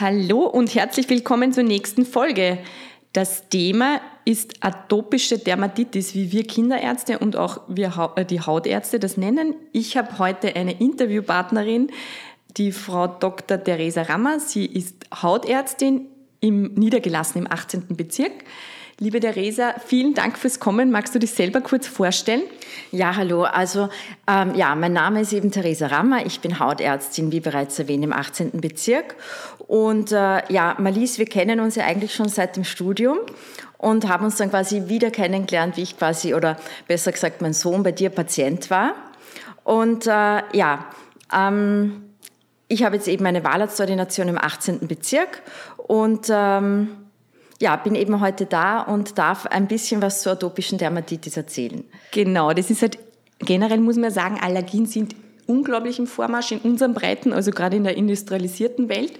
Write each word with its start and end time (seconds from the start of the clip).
Hallo 0.00 0.46
und 0.46 0.74
herzlich 0.74 1.10
willkommen 1.10 1.52
zur 1.52 1.62
nächsten 1.62 2.06
Folge. 2.06 2.56
Das 3.12 3.50
Thema 3.50 4.00
ist 4.24 4.54
atopische 4.60 5.36
Dermatitis, 5.36 6.14
wie 6.14 6.32
wir 6.32 6.44
Kinderärzte 6.44 7.18
und 7.18 7.36
auch 7.36 7.60
wir 7.68 8.14
äh, 8.16 8.24
die 8.24 8.40
Hautärzte 8.40 8.98
das 8.98 9.18
nennen. 9.18 9.56
Ich 9.72 9.98
habe 9.98 10.18
heute 10.18 10.56
eine 10.56 10.80
Interviewpartnerin, 10.80 11.90
die 12.56 12.72
Frau 12.72 13.08
Dr. 13.08 13.62
Theresa 13.62 14.00
Rammer. 14.00 14.40
Sie 14.40 14.64
ist 14.64 15.04
Hautärztin 15.20 16.06
im 16.40 16.72
niedergelassen 16.72 17.42
im 17.42 17.52
18. 17.52 17.88
Bezirk. 17.90 18.32
Liebe 19.02 19.18
Theresa, 19.18 19.72
vielen 19.86 20.12
Dank 20.12 20.36
fürs 20.36 20.60
Kommen. 20.60 20.90
Magst 20.90 21.14
du 21.14 21.18
dich 21.18 21.30
selber 21.30 21.62
kurz 21.62 21.86
vorstellen? 21.86 22.42
Ja, 22.92 23.16
hallo. 23.16 23.44
Also 23.44 23.88
ähm, 24.28 24.54
ja, 24.54 24.74
mein 24.74 24.92
Name 24.92 25.22
ist 25.22 25.32
eben 25.32 25.50
Theresa 25.50 25.86
Rammer. 25.86 26.26
Ich 26.26 26.40
bin 26.40 26.58
Hautärztin, 26.58 27.32
wie 27.32 27.40
bereits 27.40 27.78
erwähnt, 27.78 28.04
im 28.04 28.12
18. 28.12 28.60
Bezirk. 28.60 29.16
Und 29.66 30.12
äh, 30.12 30.42
ja, 30.52 30.76
Marlies, 30.76 31.16
wir 31.16 31.24
kennen 31.24 31.60
uns 31.60 31.76
ja 31.76 31.86
eigentlich 31.86 32.14
schon 32.14 32.28
seit 32.28 32.56
dem 32.56 32.64
Studium 32.64 33.16
und 33.78 34.06
haben 34.06 34.26
uns 34.26 34.36
dann 34.36 34.50
quasi 34.50 34.88
wieder 34.88 35.10
kennengelernt, 35.10 35.78
wie 35.78 35.82
ich 35.82 35.96
quasi, 35.96 36.34
oder 36.34 36.58
besser 36.86 37.10
gesagt, 37.10 37.40
mein 37.40 37.54
Sohn 37.54 37.82
bei 37.82 37.92
dir 37.92 38.10
Patient 38.10 38.68
war. 38.68 38.92
Und 39.64 40.06
äh, 40.06 40.42
ja, 40.52 40.84
ähm, 41.34 42.02
ich 42.68 42.84
habe 42.84 42.96
jetzt 42.96 43.08
eben 43.08 43.24
eine 43.24 43.44
Wahlarztordination 43.44 44.28
im 44.28 44.36
18. 44.36 44.86
Bezirk 44.86 45.40
und 45.78 46.26
ähm, 46.28 46.98
ja, 47.60 47.76
bin 47.76 47.94
eben 47.94 48.20
heute 48.20 48.46
da 48.46 48.80
und 48.80 49.18
darf 49.18 49.46
ein 49.46 49.68
bisschen 49.68 50.00
was 50.02 50.22
zur 50.22 50.32
atopischen 50.32 50.78
Dermatitis 50.78 51.36
erzählen. 51.36 51.84
Genau, 52.10 52.52
das 52.52 52.70
ist 52.70 52.82
halt 52.82 52.98
generell 53.40 53.80
muss 53.80 53.96
man 53.96 54.10
sagen, 54.10 54.38
Allergien 54.40 54.86
sind 54.86 55.14
unglaublich 55.46 55.98
im 55.98 56.06
Vormarsch 56.06 56.52
in 56.52 56.58
unseren 56.60 56.94
Breiten, 56.94 57.32
also 57.32 57.50
gerade 57.50 57.76
in 57.76 57.84
der 57.84 57.96
industrialisierten 57.96 58.88
Welt. 58.88 59.18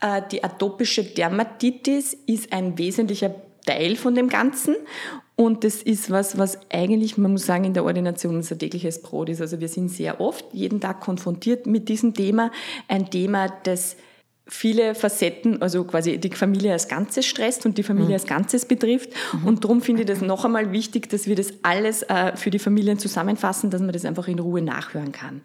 Äh, 0.00 0.22
die 0.30 0.42
atopische 0.42 1.04
Dermatitis 1.04 2.16
ist 2.26 2.52
ein 2.52 2.78
wesentlicher 2.78 3.34
Teil 3.66 3.96
von 3.96 4.14
dem 4.14 4.28
Ganzen 4.28 4.76
und 5.36 5.62
das 5.62 5.82
ist 5.82 6.10
was, 6.10 6.38
was 6.38 6.58
eigentlich, 6.72 7.18
man 7.18 7.32
muss 7.32 7.46
sagen, 7.46 7.64
in 7.64 7.74
der 7.74 7.84
Ordination 7.84 8.36
unser 8.36 8.56
tägliches 8.56 9.02
Brot 9.02 9.28
ist. 9.28 9.40
Also 9.40 9.60
wir 9.60 9.68
sind 9.68 9.88
sehr 9.88 10.20
oft 10.20 10.44
jeden 10.52 10.80
Tag 10.80 11.00
konfrontiert 11.00 11.66
mit 11.66 11.88
diesem 11.88 12.14
Thema. 12.14 12.50
Ein 12.88 13.10
Thema, 13.10 13.48
das 13.62 13.96
viele 14.48 14.94
Facetten, 14.94 15.60
also 15.60 15.84
quasi 15.84 16.18
die 16.18 16.30
Familie 16.30 16.72
als 16.72 16.88
Ganzes 16.88 17.26
stresst 17.26 17.66
und 17.66 17.76
die 17.76 17.82
Familie 17.82 18.08
mhm. 18.08 18.14
als 18.14 18.26
Ganzes 18.26 18.64
betrifft. 18.64 19.10
Mhm. 19.32 19.46
Und 19.46 19.64
darum 19.64 19.82
finde 19.82 20.02
ich 20.02 20.08
das 20.08 20.22
noch 20.22 20.44
einmal 20.44 20.72
wichtig, 20.72 21.08
dass 21.10 21.26
wir 21.26 21.36
das 21.36 21.52
alles 21.62 22.02
äh, 22.02 22.34
für 22.36 22.50
die 22.50 22.58
Familien 22.58 22.98
zusammenfassen, 22.98 23.70
dass 23.70 23.80
man 23.80 23.92
das 23.92 24.04
einfach 24.04 24.26
in 24.26 24.38
Ruhe 24.38 24.62
nachhören 24.62 25.12
kann. 25.12 25.42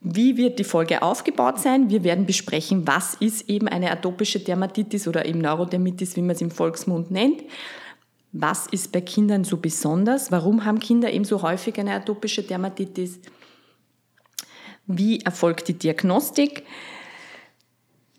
Wie 0.00 0.38
wird 0.38 0.58
die 0.58 0.64
Folge 0.64 1.02
aufgebaut 1.02 1.60
sein? 1.60 1.90
Wir 1.90 2.04
werden 2.04 2.24
besprechen, 2.24 2.86
was 2.86 3.14
ist 3.14 3.50
eben 3.50 3.68
eine 3.68 3.90
atopische 3.90 4.40
Dermatitis 4.40 5.06
oder 5.06 5.26
eben 5.26 5.40
Neurodermitis, 5.40 6.16
wie 6.16 6.22
man 6.22 6.30
es 6.30 6.40
im 6.40 6.50
Volksmund 6.50 7.10
nennt. 7.10 7.42
Was 8.32 8.66
ist 8.68 8.92
bei 8.92 9.00
Kindern 9.00 9.44
so 9.44 9.56
besonders? 9.56 10.30
Warum 10.30 10.64
haben 10.64 10.78
Kinder 10.78 11.12
eben 11.12 11.24
so 11.24 11.42
häufig 11.42 11.78
eine 11.78 11.92
atopische 11.92 12.44
Dermatitis? 12.44 13.18
Wie 14.86 15.20
erfolgt 15.20 15.68
die 15.68 15.74
Diagnostik? 15.74 16.64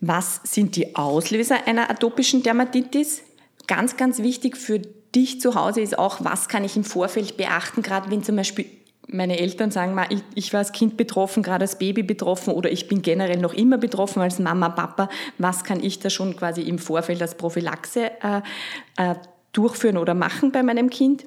Was 0.04 0.40
sind 0.42 0.74
die 0.74 0.96
Auslöser 0.96 1.68
einer 1.68 1.88
atopischen 1.88 2.42
Dermatitis? 2.42 3.22
Ganz, 3.68 3.96
ganz 3.96 4.18
wichtig 4.18 4.56
für 4.56 4.80
dich 5.14 5.40
zu 5.40 5.54
Hause 5.54 5.80
ist 5.80 5.96
auch, 5.96 6.24
was 6.24 6.48
kann 6.48 6.64
ich 6.64 6.76
im 6.76 6.82
Vorfeld 6.82 7.36
beachten, 7.36 7.82
gerade 7.82 8.10
wenn 8.10 8.24
zum 8.24 8.34
Beispiel 8.34 8.66
meine 9.06 9.38
Eltern 9.38 9.70
sagen 9.70 9.94
mal, 9.94 10.06
ich, 10.10 10.22
ich 10.34 10.52
war 10.52 10.58
als 10.58 10.72
Kind 10.72 10.96
betroffen, 10.96 11.44
gerade 11.44 11.62
als 11.62 11.78
Baby 11.78 12.02
betroffen 12.02 12.52
oder 12.52 12.72
ich 12.72 12.88
bin 12.88 13.00
generell 13.02 13.38
noch 13.38 13.54
immer 13.54 13.78
betroffen 13.78 14.22
als 14.22 14.40
Mama, 14.40 14.70
Papa. 14.70 15.08
Was 15.38 15.62
kann 15.62 15.80
ich 15.80 16.00
da 16.00 16.10
schon 16.10 16.34
quasi 16.34 16.62
im 16.62 16.80
Vorfeld 16.80 17.22
als 17.22 17.36
Prophylaxe 17.36 18.10
äh, 18.22 18.40
äh, 18.96 19.14
durchführen 19.52 19.98
oder 19.98 20.14
machen 20.14 20.50
bei 20.50 20.64
meinem 20.64 20.90
Kind? 20.90 21.26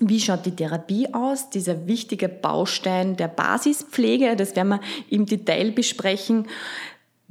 Wie 0.00 0.20
schaut 0.20 0.44
die 0.44 0.56
Therapie 0.56 1.14
aus? 1.14 1.48
Dieser 1.48 1.86
wichtige 1.86 2.28
Baustein 2.28 3.16
der 3.16 3.28
Basispflege, 3.28 4.36
das 4.36 4.54
werden 4.54 4.68
wir 4.68 4.80
im 5.08 5.24
Detail 5.24 5.70
besprechen. 5.72 6.46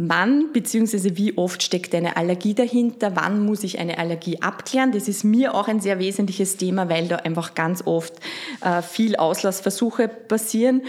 Wann 0.01 0.53
bzw. 0.53 1.17
wie 1.17 1.37
oft 1.37 1.61
steckt 1.61 1.93
eine 1.93 2.15
Allergie 2.15 2.53
dahinter? 2.53 3.17
Wann 3.17 3.45
muss 3.45 3.65
ich 3.65 3.79
eine 3.79 3.97
Allergie 3.97 4.41
abklären? 4.41 4.93
Das 4.93 5.09
ist 5.09 5.25
mir 5.25 5.53
auch 5.53 5.67
ein 5.67 5.81
sehr 5.81 5.99
wesentliches 5.99 6.55
Thema, 6.55 6.87
weil 6.87 7.09
da 7.09 7.17
einfach 7.17 7.53
ganz 7.53 7.85
oft 7.85 8.13
äh, 8.61 8.81
viel 8.81 9.17
Auslassversuche 9.17 10.07
passieren. 10.07 10.83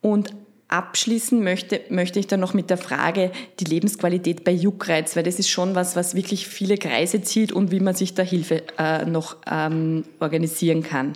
Und 0.00 0.30
abschließen 0.68 1.42
möchte, 1.42 1.80
möchte 1.88 2.20
ich 2.20 2.28
dann 2.28 2.38
noch 2.38 2.54
mit 2.54 2.70
der 2.70 2.76
Frage 2.76 3.32
die 3.58 3.64
Lebensqualität 3.64 4.44
bei 4.44 4.52
Juckreiz, 4.52 5.16
weil 5.16 5.24
das 5.24 5.40
ist 5.40 5.48
schon 5.48 5.74
was, 5.74 5.96
was 5.96 6.14
wirklich 6.14 6.46
viele 6.46 6.76
Kreise 6.76 7.22
zieht 7.22 7.50
und 7.50 7.72
wie 7.72 7.80
man 7.80 7.96
sich 7.96 8.14
da 8.14 8.22
Hilfe 8.22 8.62
äh, 8.78 9.04
noch 9.04 9.36
ähm, 9.50 10.04
organisieren 10.20 10.84
kann. 10.84 11.14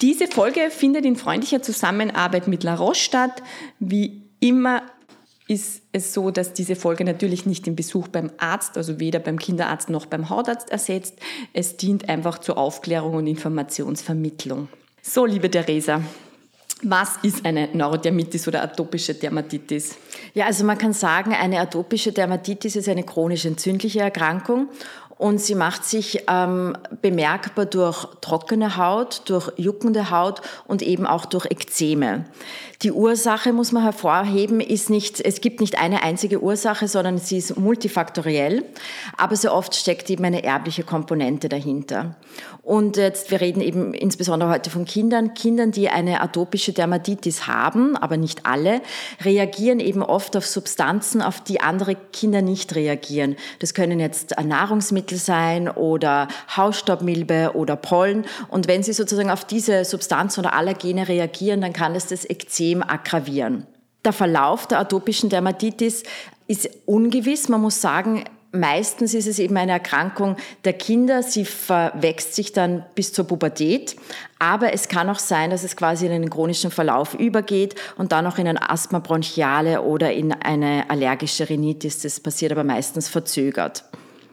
Diese 0.00 0.28
Folge 0.28 0.70
findet 0.70 1.04
in 1.04 1.16
freundlicher 1.16 1.60
Zusammenarbeit 1.60 2.48
mit 2.48 2.62
La 2.62 2.74
Roche 2.74 3.00
statt. 3.00 3.42
Wie 3.80 4.22
immer 4.40 4.82
ist 5.48 5.82
es 5.92 6.12
so, 6.12 6.30
dass 6.30 6.52
diese 6.52 6.76
Folge 6.76 7.04
natürlich 7.04 7.46
nicht 7.46 7.66
den 7.66 7.74
Besuch 7.74 8.08
beim 8.08 8.30
Arzt, 8.36 8.76
also 8.76 9.00
weder 9.00 9.18
beim 9.18 9.38
Kinderarzt 9.38 9.88
noch 9.88 10.06
beim 10.06 10.28
Hautarzt 10.28 10.70
ersetzt. 10.70 11.16
Es 11.54 11.76
dient 11.76 12.08
einfach 12.08 12.38
zur 12.38 12.58
Aufklärung 12.58 13.14
und 13.14 13.26
Informationsvermittlung. 13.26 14.68
So, 15.02 15.24
liebe 15.24 15.50
Theresa, 15.50 16.02
was 16.82 17.16
ist 17.22 17.44
eine 17.44 17.68
Neurodermitis 17.72 18.46
oder 18.46 18.62
atopische 18.62 19.14
Dermatitis? 19.14 19.96
Ja, 20.34 20.46
also 20.46 20.64
man 20.64 20.78
kann 20.78 20.92
sagen, 20.92 21.32
eine 21.32 21.58
atopische 21.60 22.12
Dermatitis 22.12 22.76
ist 22.76 22.88
eine 22.88 23.02
chronisch 23.02 23.46
entzündliche 23.46 24.00
Erkrankung 24.00 24.68
und 25.18 25.40
sie 25.40 25.56
macht 25.56 25.84
sich 25.84 26.24
ähm, 26.28 26.76
bemerkbar 27.02 27.66
durch 27.66 28.06
trockene 28.20 28.76
Haut, 28.76 29.22
durch 29.26 29.50
juckende 29.56 30.10
Haut 30.10 30.40
und 30.66 30.80
eben 30.80 31.06
auch 31.06 31.26
durch 31.26 31.46
Ekzeme. 31.46 32.24
Die 32.82 32.92
Ursache, 32.92 33.52
muss 33.52 33.72
man 33.72 33.82
hervorheben, 33.82 34.60
ist 34.60 34.88
nicht, 34.88 35.20
es 35.20 35.40
gibt 35.40 35.60
nicht 35.60 35.80
eine 35.80 36.04
einzige 36.04 36.40
Ursache, 36.40 36.86
sondern 36.86 37.18
sie 37.18 37.38
ist 37.38 37.58
multifaktoriell, 37.58 38.64
aber 39.16 39.34
sehr 39.34 39.52
oft 39.52 39.74
steckt 39.74 40.08
eben 40.10 40.24
eine 40.24 40.44
erbliche 40.44 40.84
Komponente 40.84 41.48
dahinter. 41.48 42.14
Und 42.62 42.96
jetzt, 42.96 43.32
wir 43.32 43.40
reden 43.40 43.62
eben 43.62 43.94
insbesondere 43.94 44.50
heute 44.50 44.70
von 44.70 44.84
Kindern, 44.84 45.34
Kindern, 45.34 45.72
die 45.72 45.88
eine 45.88 46.20
atopische 46.20 46.72
Dermatitis 46.72 47.48
haben, 47.48 47.96
aber 47.96 48.16
nicht 48.16 48.46
alle, 48.46 48.82
reagieren 49.22 49.80
eben 49.80 50.02
oft 50.02 50.36
auf 50.36 50.46
Substanzen, 50.46 51.22
auf 51.22 51.40
die 51.40 51.60
andere 51.60 51.96
Kinder 52.12 52.42
nicht 52.42 52.76
reagieren. 52.76 53.36
Das 53.58 53.74
können 53.74 53.98
jetzt 53.98 54.36
Nahrungsmittel 54.40 55.07
sein 55.16 55.68
oder 55.68 56.28
Hausstaubmilbe 56.56 57.52
oder 57.54 57.76
Pollen. 57.76 58.24
Und 58.48 58.68
wenn 58.68 58.82
sie 58.82 58.92
sozusagen 58.92 59.30
auf 59.30 59.44
diese 59.44 59.84
Substanzen 59.84 60.40
oder 60.40 60.54
Allergene 60.54 61.08
reagieren, 61.08 61.60
dann 61.60 61.72
kann 61.72 61.94
es 61.94 62.06
das 62.06 62.28
Ekzem 62.28 62.82
aggravieren. 62.82 63.66
Der 64.04 64.12
Verlauf 64.12 64.66
der 64.66 64.78
atopischen 64.80 65.30
Dermatitis 65.30 66.02
ist 66.46 66.70
ungewiss. 66.86 67.48
Man 67.48 67.60
muss 67.60 67.80
sagen, 67.80 68.24
Meistens 68.50 69.12
ist 69.12 69.26
es 69.26 69.38
eben 69.38 69.58
eine 69.58 69.72
Erkrankung 69.72 70.36
der 70.64 70.72
Kinder. 70.72 71.22
Sie 71.22 71.44
verwächst 71.44 72.34
sich 72.34 72.52
dann 72.52 72.82
bis 72.94 73.12
zur 73.12 73.26
Pubertät. 73.26 73.94
Aber 74.38 74.72
es 74.72 74.88
kann 74.88 75.10
auch 75.10 75.18
sein, 75.18 75.50
dass 75.50 75.64
es 75.64 75.76
quasi 75.76 76.06
in 76.06 76.12
einen 76.12 76.30
chronischen 76.30 76.70
Verlauf 76.70 77.12
übergeht 77.12 77.74
und 77.98 78.12
dann 78.12 78.26
auch 78.26 78.38
in 78.38 78.48
ein 78.48 78.56
Asthma 78.56 79.00
bronchiale 79.00 79.82
oder 79.82 80.14
in 80.14 80.32
eine 80.32 80.88
allergische 80.88 81.46
Rhinitis. 81.46 82.00
Das 82.00 82.20
passiert 82.20 82.52
aber 82.52 82.64
meistens 82.64 83.08
verzögert. 83.08 83.84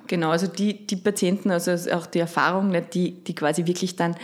Genau, 0.08 0.30
also 0.30 0.48
die, 0.48 0.86
die 0.86 0.96
Patienten, 0.96 1.52
also 1.52 1.72
auch 1.92 2.06
die 2.06 2.20
Erfahrung, 2.20 2.74
die, 2.94 3.12
die 3.24 3.36
quasi 3.36 3.66
wirklich 3.66 3.96
dann 3.96 4.16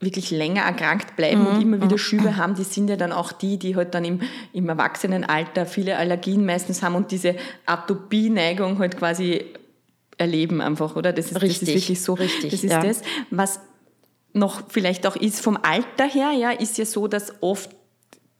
wirklich 0.00 0.30
länger 0.30 0.62
erkrankt 0.62 1.16
bleiben 1.16 1.42
mhm. 1.42 1.46
und 1.46 1.62
immer 1.62 1.76
wieder 1.78 1.92
mhm. 1.92 1.98
Schübe 1.98 2.36
haben, 2.36 2.54
die 2.54 2.62
sind 2.62 2.88
ja 2.88 2.96
dann 2.96 3.12
auch 3.12 3.32
die, 3.32 3.58
die 3.58 3.74
halt 3.74 3.94
dann 3.94 4.04
im, 4.04 4.20
im 4.52 4.68
Erwachsenenalter 4.68 5.66
viele 5.66 5.96
Allergien 5.96 6.46
meistens 6.46 6.82
haben 6.82 6.94
und 6.94 7.10
diese 7.10 7.34
Atopie-Neigung 7.66 8.78
halt 8.78 8.96
quasi 8.96 9.44
erleben 10.16 10.60
einfach, 10.60 10.96
oder? 10.96 11.12
Das 11.12 11.32
ist, 11.32 11.42
richtig, 11.42 11.60
das 11.60 11.68
ist 11.68 11.74
wirklich 11.74 12.02
so. 12.02 12.14
Richtig, 12.14 12.50
das 12.50 12.64
ist 12.64 12.70
ja. 12.70 12.82
das. 12.82 13.02
Was 13.30 13.60
noch 14.32 14.62
vielleicht 14.68 15.06
auch 15.06 15.16
ist 15.16 15.40
vom 15.40 15.58
Alter 15.60 16.04
her, 16.04 16.32
ja, 16.32 16.50
ist 16.50 16.78
ja 16.78 16.84
so, 16.84 17.08
dass 17.08 17.32
oft 17.40 17.70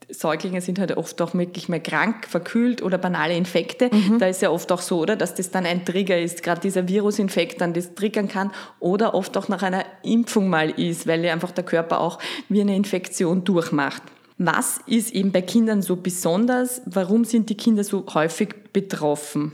Säuglinge 0.09 0.61
sind 0.61 0.79
halt 0.79 0.95
oft 0.97 1.21
auch 1.21 1.33
wirklich 1.33 1.69
mehr 1.69 1.79
krank, 1.79 2.27
verkühlt 2.27 2.81
oder 2.81 2.97
banale 2.97 3.35
Infekte. 3.35 3.89
Mhm. 3.93 4.19
Da 4.19 4.27
ist 4.27 4.41
ja 4.41 4.49
oft 4.49 4.71
auch 4.71 4.81
so, 4.81 4.99
oder, 4.99 5.15
dass 5.15 5.35
das 5.35 5.51
dann 5.51 5.65
ein 5.65 5.85
Trigger 5.85 6.19
ist, 6.19 6.43
gerade 6.43 6.61
dieser 6.61 6.87
Virusinfekt 6.87 7.61
dann 7.61 7.73
das 7.73 7.93
triggern 7.95 8.27
kann 8.27 8.51
oder 8.79 9.13
oft 9.13 9.37
auch 9.37 9.47
nach 9.47 9.61
einer 9.61 9.85
Impfung 10.03 10.49
mal 10.49 10.69
ist, 10.71 11.07
weil 11.07 11.23
ja 11.23 11.33
einfach 11.33 11.51
der 11.51 11.63
Körper 11.63 12.01
auch 12.01 12.19
wie 12.49 12.61
eine 12.61 12.75
Infektion 12.75 13.43
durchmacht. 13.43 14.01
Was 14.37 14.79
ist 14.85 15.11
eben 15.13 15.31
bei 15.31 15.41
Kindern 15.41 15.81
so 15.81 15.97
besonders? 15.97 16.81
Warum 16.85 17.25
sind 17.25 17.49
die 17.49 17.57
Kinder 17.57 17.83
so 17.83 18.05
häufig 18.13 18.55
betroffen? 18.71 19.51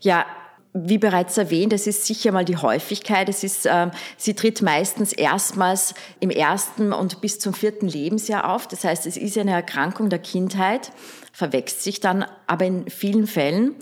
Ja, 0.00 0.26
wie 0.84 0.98
bereits 0.98 1.38
erwähnt, 1.38 1.72
es 1.72 1.86
ist 1.86 2.06
sicher 2.06 2.32
mal 2.32 2.44
die 2.44 2.56
Häufigkeit. 2.56 3.28
Es 3.28 3.44
ist, 3.44 3.66
äh, 3.66 3.90
sie 4.16 4.34
tritt 4.34 4.62
meistens 4.62 5.12
erstmals 5.12 5.94
im 6.20 6.30
ersten 6.30 6.92
und 6.92 7.20
bis 7.20 7.38
zum 7.38 7.54
vierten 7.54 7.88
Lebensjahr 7.88 8.52
auf. 8.52 8.68
Das 8.68 8.84
heißt, 8.84 9.06
es 9.06 9.16
ist 9.16 9.38
eine 9.38 9.52
Erkrankung 9.52 10.08
der 10.08 10.18
Kindheit, 10.18 10.92
verwächst 11.32 11.82
sich 11.82 12.00
dann 12.00 12.24
aber 12.46 12.66
in 12.66 12.88
vielen 12.88 13.26
Fällen. 13.26 13.74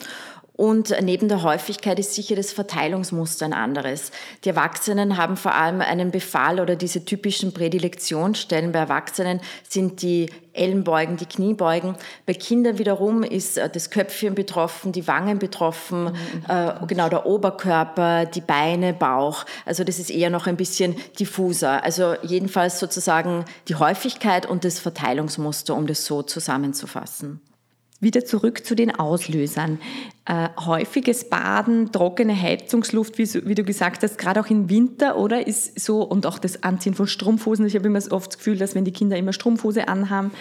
Und 0.56 0.94
neben 1.02 1.28
der 1.28 1.42
Häufigkeit 1.42 1.98
ist 1.98 2.14
sicher 2.14 2.34
das 2.34 2.50
Verteilungsmuster 2.50 3.44
ein 3.44 3.52
anderes. 3.52 4.10
Die 4.42 4.48
Erwachsenen 4.48 5.18
haben 5.18 5.36
vor 5.36 5.54
allem 5.54 5.82
einen 5.82 6.10
Befall 6.10 6.60
oder 6.60 6.76
diese 6.76 7.04
typischen 7.04 7.52
Prädilektionsstellen. 7.52 8.72
Bei 8.72 8.78
Erwachsenen 8.78 9.40
sind 9.68 10.00
die 10.00 10.30
Ellenbeugen, 10.54 11.18
die 11.18 11.26
Kniebeugen. 11.26 11.96
Bei 12.24 12.32
Kindern 12.32 12.78
wiederum 12.78 13.22
ist 13.22 13.58
äh, 13.58 13.68
das 13.68 13.90
Köpfchen 13.90 14.34
betroffen, 14.34 14.92
die 14.92 15.06
Wangen 15.06 15.38
betroffen, 15.38 16.04
mhm. 16.04 16.44
äh, 16.48 16.72
genau 16.86 17.10
der 17.10 17.26
Oberkörper, 17.26 18.24
die 18.24 18.40
Beine, 18.40 18.94
Bauch. 18.94 19.44
Also 19.66 19.84
das 19.84 19.98
ist 19.98 20.08
eher 20.08 20.30
noch 20.30 20.46
ein 20.46 20.56
bisschen 20.56 20.96
diffuser. 21.18 21.84
Also 21.84 22.14
jedenfalls 22.22 22.80
sozusagen 22.80 23.44
die 23.68 23.74
Häufigkeit 23.74 24.46
und 24.46 24.64
das 24.64 24.78
Verteilungsmuster, 24.78 25.74
um 25.74 25.86
das 25.86 26.06
so 26.06 26.22
zusammenzufassen. 26.22 27.42
Wieder 28.00 28.24
zurück 28.24 28.66
zu 28.66 28.74
den 28.74 28.94
Auslösern. 28.94 29.78
Äh, 30.26 30.48
häufiges 30.58 31.30
Baden, 31.30 31.92
trockene 31.92 32.38
Heizungsluft, 32.40 33.16
wie, 33.16 33.46
wie, 33.46 33.54
du 33.54 33.64
gesagt 33.64 34.02
hast, 34.02 34.18
gerade 34.18 34.40
auch 34.40 34.50
im 34.50 34.68
Winter, 34.68 35.16
oder? 35.16 35.46
Ist 35.46 35.80
so, 35.80 36.02
und 36.02 36.26
auch 36.26 36.38
das 36.38 36.62
Anziehen 36.62 36.94
von 36.94 37.06
Strumpfhosen. 37.06 37.66
Ich 37.66 37.74
habe 37.74 37.86
immer 37.86 38.00
oft 38.10 38.32
das 38.32 38.38
Gefühl, 38.38 38.58
dass 38.58 38.74
wenn 38.74 38.84
die 38.84 38.92
Kinder 38.92 39.16
immer 39.16 39.32
Strumpfhose 39.32 39.88
anhaben, 39.88 40.32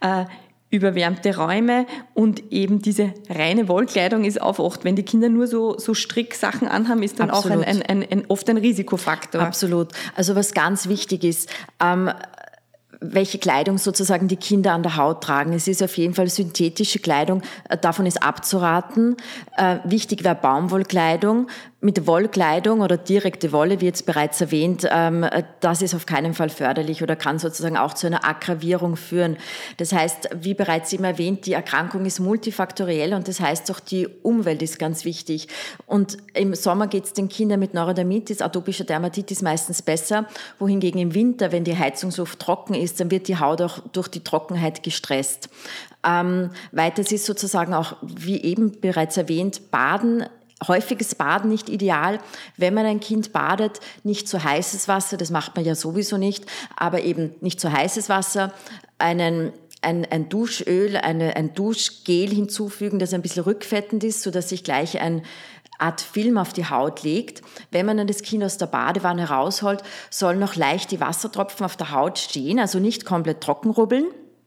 äh, 0.00 0.24
überwärmte 0.70 1.36
Räume 1.36 1.86
und 2.14 2.52
eben 2.52 2.82
diese 2.82 3.14
reine 3.28 3.68
Wollkleidung 3.68 4.24
ist 4.24 4.40
auch 4.40 4.58
oft, 4.58 4.84
wenn 4.84 4.96
die 4.96 5.04
Kinder 5.04 5.28
nur 5.28 5.46
so, 5.46 5.78
so 5.78 5.94
Stricksachen 5.94 6.66
anhaben, 6.66 7.02
ist 7.02 7.20
dann 7.20 7.30
Absolut. 7.30 7.58
auch 7.58 7.66
ein, 7.66 7.82
ein, 7.82 8.04
ein, 8.10 8.24
oft 8.28 8.48
ein 8.50 8.56
Risikofaktor. 8.56 9.42
Absolut. 9.42 9.88
Also 10.16 10.34
was 10.34 10.54
ganz 10.54 10.88
wichtig 10.88 11.22
ist, 11.22 11.50
ähm, 11.80 12.10
welche 13.00 13.38
Kleidung 13.38 13.78
sozusagen 13.78 14.28
die 14.28 14.36
Kinder 14.36 14.72
an 14.72 14.82
der 14.82 14.96
Haut 14.96 15.22
tragen. 15.22 15.52
Es 15.52 15.68
ist 15.68 15.82
auf 15.82 15.96
jeden 15.96 16.14
Fall 16.14 16.28
synthetische 16.28 16.98
Kleidung, 16.98 17.42
äh, 17.68 17.76
davon 17.76 18.06
ist 18.06 18.22
abzuraten. 18.22 19.16
Äh, 19.56 19.78
wichtig 19.84 20.24
wäre 20.24 20.34
Baumwollkleidung 20.34 21.48
mit 21.86 22.06
Wollkleidung 22.06 22.80
oder 22.80 22.98
direkte 22.98 23.52
Wolle, 23.52 23.80
wie 23.80 23.86
jetzt 23.86 24.04
bereits 24.04 24.40
erwähnt, 24.40 24.86
ähm, 24.90 25.24
das 25.60 25.80
ist 25.80 25.94
auf 25.94 26.04
keinen 26.04 26.34
Fall 26.34 26.50
förderlich 26.50 27.02
oder 27.02 27.16
kann 27.16 27.38
sozusagen 27.38 27.76
auch 27.76 27.94
zu 27.94 28.08
einer 28.08 28.26
Aggravierung 28.26 28.96
führen. 28.96 29.38
Das 29.78 29.92
heißt, 29.92 30.28
wie 30.40 30.52
bereits 30.52 30.92
eben 30.92 31.04
erwähnt, 31.04 31.46
die 31.46 31.52
Erkrankung 31.52 32.04
ist 32.04 32.18
multifaktoriell 32.20 33.14
und 33.14 33.28
das 33.28 33.40
heißt 33.40 33.70
auch 33.70 33.80
die 33.80 34.08
Umwelt 34.22 34.62
ist 34.62 34.78
ganz 34.78 35.04
wichtig. 35.04 35.48
Und 35.86 36.18
im 36.34 36.54
Sommer 36.54 36.88
geht 36.88 37.04
es 37.04 37.12
den 37.12 37.28
Kindern 37.28 37.60
mit 37.60 37.72
Neurodermitis, 37.72 38.42
atopischer 38.42 38.84
Dermatitis 38.84 39.40
meistens 39.40 39.80
besser, 39.80 40.26
wohingegen 40.58 41.00
im 41.00 41.14
Winter, 41.14 41.52
wenn 41.52 41.64
die 41.64 41.78
Heizungsluft 41.78 42.40
trocken 42.40 42.74
ist, 42.74 42.98
dann 43.00 43.10
wird 43.10 43.28
die 43.28 43.38
Haut 43.38 43.62
auch 43.62 43.78
durch 43.92 44.08
die 44.08 44.24
Trockenheit 44.24 44.82
gestresst. 44.82 45.48
Ähm, 46.04 46.50
weiter 46.72 47.02
ist 47.02 47.24
sozusagen 47.24 47.74
auch, 47.74 47.96
wie 48.02 48.42
eben 48.42 48.80
bereits 48.80 49.16
erwähnt, 49.16 49.70
Baden 49.70 50.24
häufiges 50.66 51.14
Baden 51.14 51.50
nicht 51.50 51.68
ideal. 51.68 52.18
Wenn 52.56 52.74
man 52.74 52.86
ein 52.86 53.00
Kind 53.00 53.32
badet, 53.32 53.80
nicht 54.04 54.28
zu 54.28 54.42
heißes 54.42 54.88
Wasser, 54.88 55.16
das 55.16 55.30
macht 55.30 55.56
man 55.56 55.64
ja 55.64 55.74
sowieso 55.74 56.16
nicht, 56.16 56.46
aber 56.76 57.02
eben 57.02 57.34
nicht 57.40 57.60
zu 57.60 57.70
heißes 57.72 58.08
Wasser, 58.08 58.52
einen 58.98 59.52
ein, 59.82 60.04
ein 60.10 60.28
Duschöl, 60.28 60.96
eine, 60.96 61.36
ein 61.36 61.54
Duschgel 61.54 62.30
hinzufügen, 62.30 62.98
das 62.98 63.14
ein 63.14 63.22
bisschen 63.22 63.44
rückfettend 63.44 64.02
ist, 64.02 64.22
so 64.22 64.30
dass 64.32 64.48
sich 64.48 64.64
gleich 64.64 65.00
ein 65.00 65.22
Art 65.78 66.00
Film 66.00 66.38
auf 66.38 66.52
die 66.52 66.68
Haut 66.68 67.02
legt. 67.02 67.42
Wenn 67.70 67.86
man 67.86 67.98
dann 67.98 68.06
das 68.06 68.22
Kind 68.22 68.42
aus 68.42 68.58
der 68.58 68.66
Badewanne 68.66 69.28
rausholt, 69.28 69.82
sollen 70.10 70.38
noch 70.38 70.56
leicht 70.56 70.90
die 70.90 71.00
Wassertropfen 71.00 71.64
auf 71.64 71.76
der 71.76 71.92
Haut 71.92 72.18
stehen, 72.18 72.58
also 72.58 72.78
nicht 72.78 73.04
komplett 73.04 73.42
trocken 73.42 73.70
rubbeln. 73.70 74.06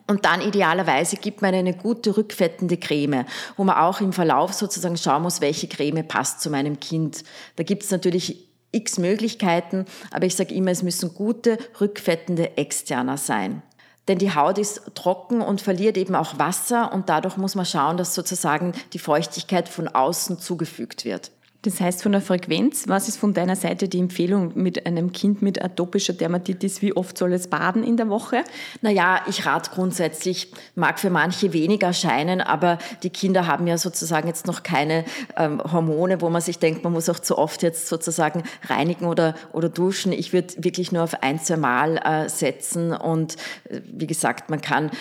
Und 0.09 0.25
dann 0.25 0.41
idealerweise 0.41 1.17
gibt 1.17 1.43
man 1.43 1.53
eine 1.53 1.75
gute 1.75 2.17
rückfettende 2.17 2.77
Creme, 2.77 3.25
wo 3.57 3.63
man 3.63 3.77
auch 3.77 4.01
im 4.01 4.11
Verlauf 4.11 4.53
sozusagen 4.53 4.97
schauen 4.97 5.21
muss, 5.21 5.39
welche 5.39 5.67
Creme 5.67 6.03
passt 6.07 6.41
zu 6.41 6.49
meinem 6.49 6.79
Kind. 6.79 7.23
Da 7.57 7.63
gibt 7.63 7.83
es 7.83 7.91
natürlich 7.91 8.49
x 8.71 8.97
Möglichkeiten, 8.97 9.85
aber 10.09 10.25
ich 10.25 10.35
sage 10.35 10.55
immer, 10.55 10.71
es 10.71 10.81
müssen 10.81 11.13
gute 11.13 11.59
rückfettende 11.79 12.57
Externer 12.57 13.17
sein. 13.17 13.61
Denn 14.07 14.17
die 14.17 14.33
Haut 14.33 14.57
ist 14.57 14.81
trocken 14.95 15.41
und 15.41 15.61
verliert 15.61 15.95
eben 15.95 16.15
auch 16.15 16.39
Wasser 16.39 16.91
und 16.91 17.07
dadurch 17.07 17.37
muss 17.37 17.53
man 17.53 17.67
schauen, 17.67 17.97
dass 17.97 18.15
sozusagen 18.15 18.73
die 18.93 18.99
Feuchtigkeit 18.99 19.69
von 19.69 19.87
außen 19.87 20.39
zugefügt 20.39 21.05
wird. 21.05 21.29
Das 21.63 21.81
heißt 21.81 22.03
von 22.03 22.13
der 22.13 22.21
Frequenz, 22.21 22.87
was 22.87 23.09
ist 23.09 23.17
von 23.17 23.33
deiner 23.33 23.57
Seite 23.57 23.89
die 23.89 23.99
Empfehlung 23.99 24.53
mit 24.55 24.85
einem 24.85 25.11
Kind 25.11 25.41
mit 25.41 25.61
atopischer 25.61 26.13
Dermatitis? 26.13 26.81
Wie 26.81 26.95
oft 26.95 27.17
soll 27.17 27.33
es 27.33 27.49
baden 27.49 27.83
in 27.83 27.97
der 27.97 28.07
Woche? 28.07 28.45
Naja, 28.81 29.19
ich 29.27 29.45
rate 29.45 29.71
grundsätzlich, 29.71 30.53
mag 30.75 30.99
für 30.99 31.09
manche 31.09 31.51
weniger 31.51 31.87
erscheinen, 31.87 32.39
aber 32.39 32.77
die 33.03 33.09
Kinder 33.09 33.45
haben 33.45 33.67
ja 33.67 33.77
sozusagen 33.77 34.29
jetzt 34.29 34.47
noch 34.47 34.63
keine 34.63 35.03
ähm, 35.35 35.61
Hormone, 35.61 36.21
wo 36.21 36.29
man 36.29 36.41
sich 36.41 36.59
denkt, 36.59 36.85
man 36.85 36.93
muss 36.93 37.09
auch 37.09 37.19
zu 37.19 37.37
oft 37.37 37.61
jetzt 37.61 37.89
sozusagen 37.89 38.43
reinigen 38.69 39.05
oder, 39.05 39.35
oder 39.51 39.67
duschen. 39.67 40.13
Ich 40.13 40.31
würde 40.31 40.63
wirklich 40.63 40.93
nur 40.93 41.03
auf 41.03 41.23
ein, 41.23 41.41
zwei 41.41 41.57
Mal 41.57 41.97
äh, 41.97 42.29
setzen 42.29 42.93
und 42.93 43.35
äh, 43.65 43.81
wie 43.85 44.07
gesagt, 44.07 44.49
man 44.49 44.61
kann 44.61 44.91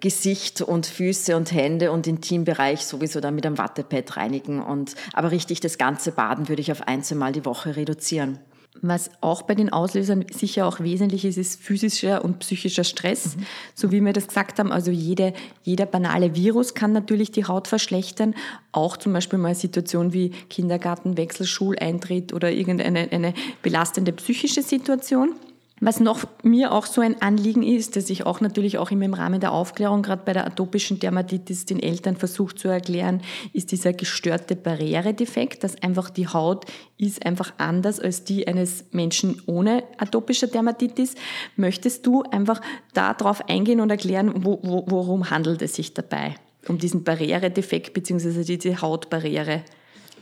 Gesicht 0.00 0.62
und 0.62 0.86
Füße 0.86 1.36
und 1.36 1.52
Hände 1.52 1.92
und 1.92 2.06
Intimbereich 2.06 2.84
sowieso 2.84 3.20
dann 3.20 3.34
mit 3.34 3.46
einem 3.46 3.58
Wattepad 3.58 4.16
reinigen. 4.16 4.60
Und, 4.60 4.94
aber 5.12 5.30
richtig 5.30 5.60
das 5.60 5.78
ganze 5.78 6.12
Baden 6.12 6.48
würde 6.48 6.62
ich 6.62 6.72
auf 6.72 6.82
ein, 6.88 7.02
zwei 7.02 7.14
Mal 7.14 7.32
die 7.32 7.44
Woche 7.44 7.76
reduzieren. 7.76 8.38
Was 8.82 9.10
auch 9.20 9.42
bei 9.42 9.54
den 9.54 9.72
Auslösern 9.72 10.24
sicher 10.30 10.66
auch 10.66 10.80
wesentlich 10.80 11.24
ist, 11.24 11.38
ist 11.38 11.62
physischer 11.62 12.24
und 12.24 12.40
psychischer 12.40 12.84
Stress. 12.84 13.36
Mhm. 13.36 13.46
So 13.74 13.92
wie 13.92 14.00
wir 14.00 14.12
das 14.12 14.28
gesagt 14.28 14.58
haben, 14.58 14.72
also 14.72 14.90
jede, 14.90 15.32
jeder 15.62 15.86
banale 15.86 16.34
Virus 16.34 16.74
kann 16.74 16.92
natürlich 16.92 17.30
die 17.30 17.46
Haut 17.46 17.68
verschlechtern. 17.68 18.34
Auch 18.72 18.96
zum 18.96 19.12
Beispiel 19.12 19.38
mal 19.38 19.48
eine 19.48 19.54
Situation 19.54 20.12
wie 20.12 20.30
Kindergartenwechsel, 20.50 21.46
Schuleintritt 21.46 22.32
oder 22.32 22.50
irgendeine 22.50 23.10
eine 23.10 23.34
belastende 23.62 24.12
psychische 24.12 24.62
Situation. 24.62 25.34
Was 25.78 26.00
noch 26.00 26.24
mir 26.42 26.72
auch 26.72 26.86
so 26.86 27.02
ein 27.02 27.20
Anliegen 27.20 27.62
ist, 27.62 27.96
dass 27.96 28.08
ich 28.08 28.24
auch 28.24 28.40
natürlich 28.40 28.78
auch 28.78 28.90
im 28.90 29.12
Rahmen 29.12 29.40
der 29.40 29.52
Aufklärung, 29.52 30.02
gerade 30.02 30.22
bei 30.24 30.32
der 30.32 30.46
atopischen 30.46 31.00
Dermatitis, 31.00 31.66
den 31.66 31.82
Eltern 31.82 32.16
versucht 32.16 32.58
zu 32.58 32.68
erklären, 32.68 33.20
ist 33.52 33.72
dieser 33.72 33.92
gestörte 33.92 34.56
Barrieredefekt, 34.56 35.62
dass 35.64 35.82
einfach 35.82 36.08
die 36.08 36.28
Haut 36.28 36.64
ist 36.96 37.26
einfach 37.26 37.52
anders 37.58 38.00
als 38.00 38.24
die 38.24 38.48
eines 38.48 38.86
Menschen 38.92 39.42
ohne 39.44 39.84
atopischer 39.98 40.46
Dermatitis. 40.46 41.14
Möchtest 41.56 42.06
du 42.06 42.22
einfach 42.22 42.62
darauf 42.94 43.46
eingehen 43.46 43.80
und 43.82 43.90
erklären, 43.90 44.46
wo, 44.46 44.58
wo, 44.62 44.84
worum 44.88 45.28
handelt 45.28 45.60
es 45.60 45.74
sich 45.74 45.92
dabei? 45.92 46.36
Um 46.68 46.78
diesen 46.78 47.04
Barrieredefekt 47.04 47.92
bzw. 47.92 48.44
diese 48.44 48.80
Hautbarriere? 48.80 49.62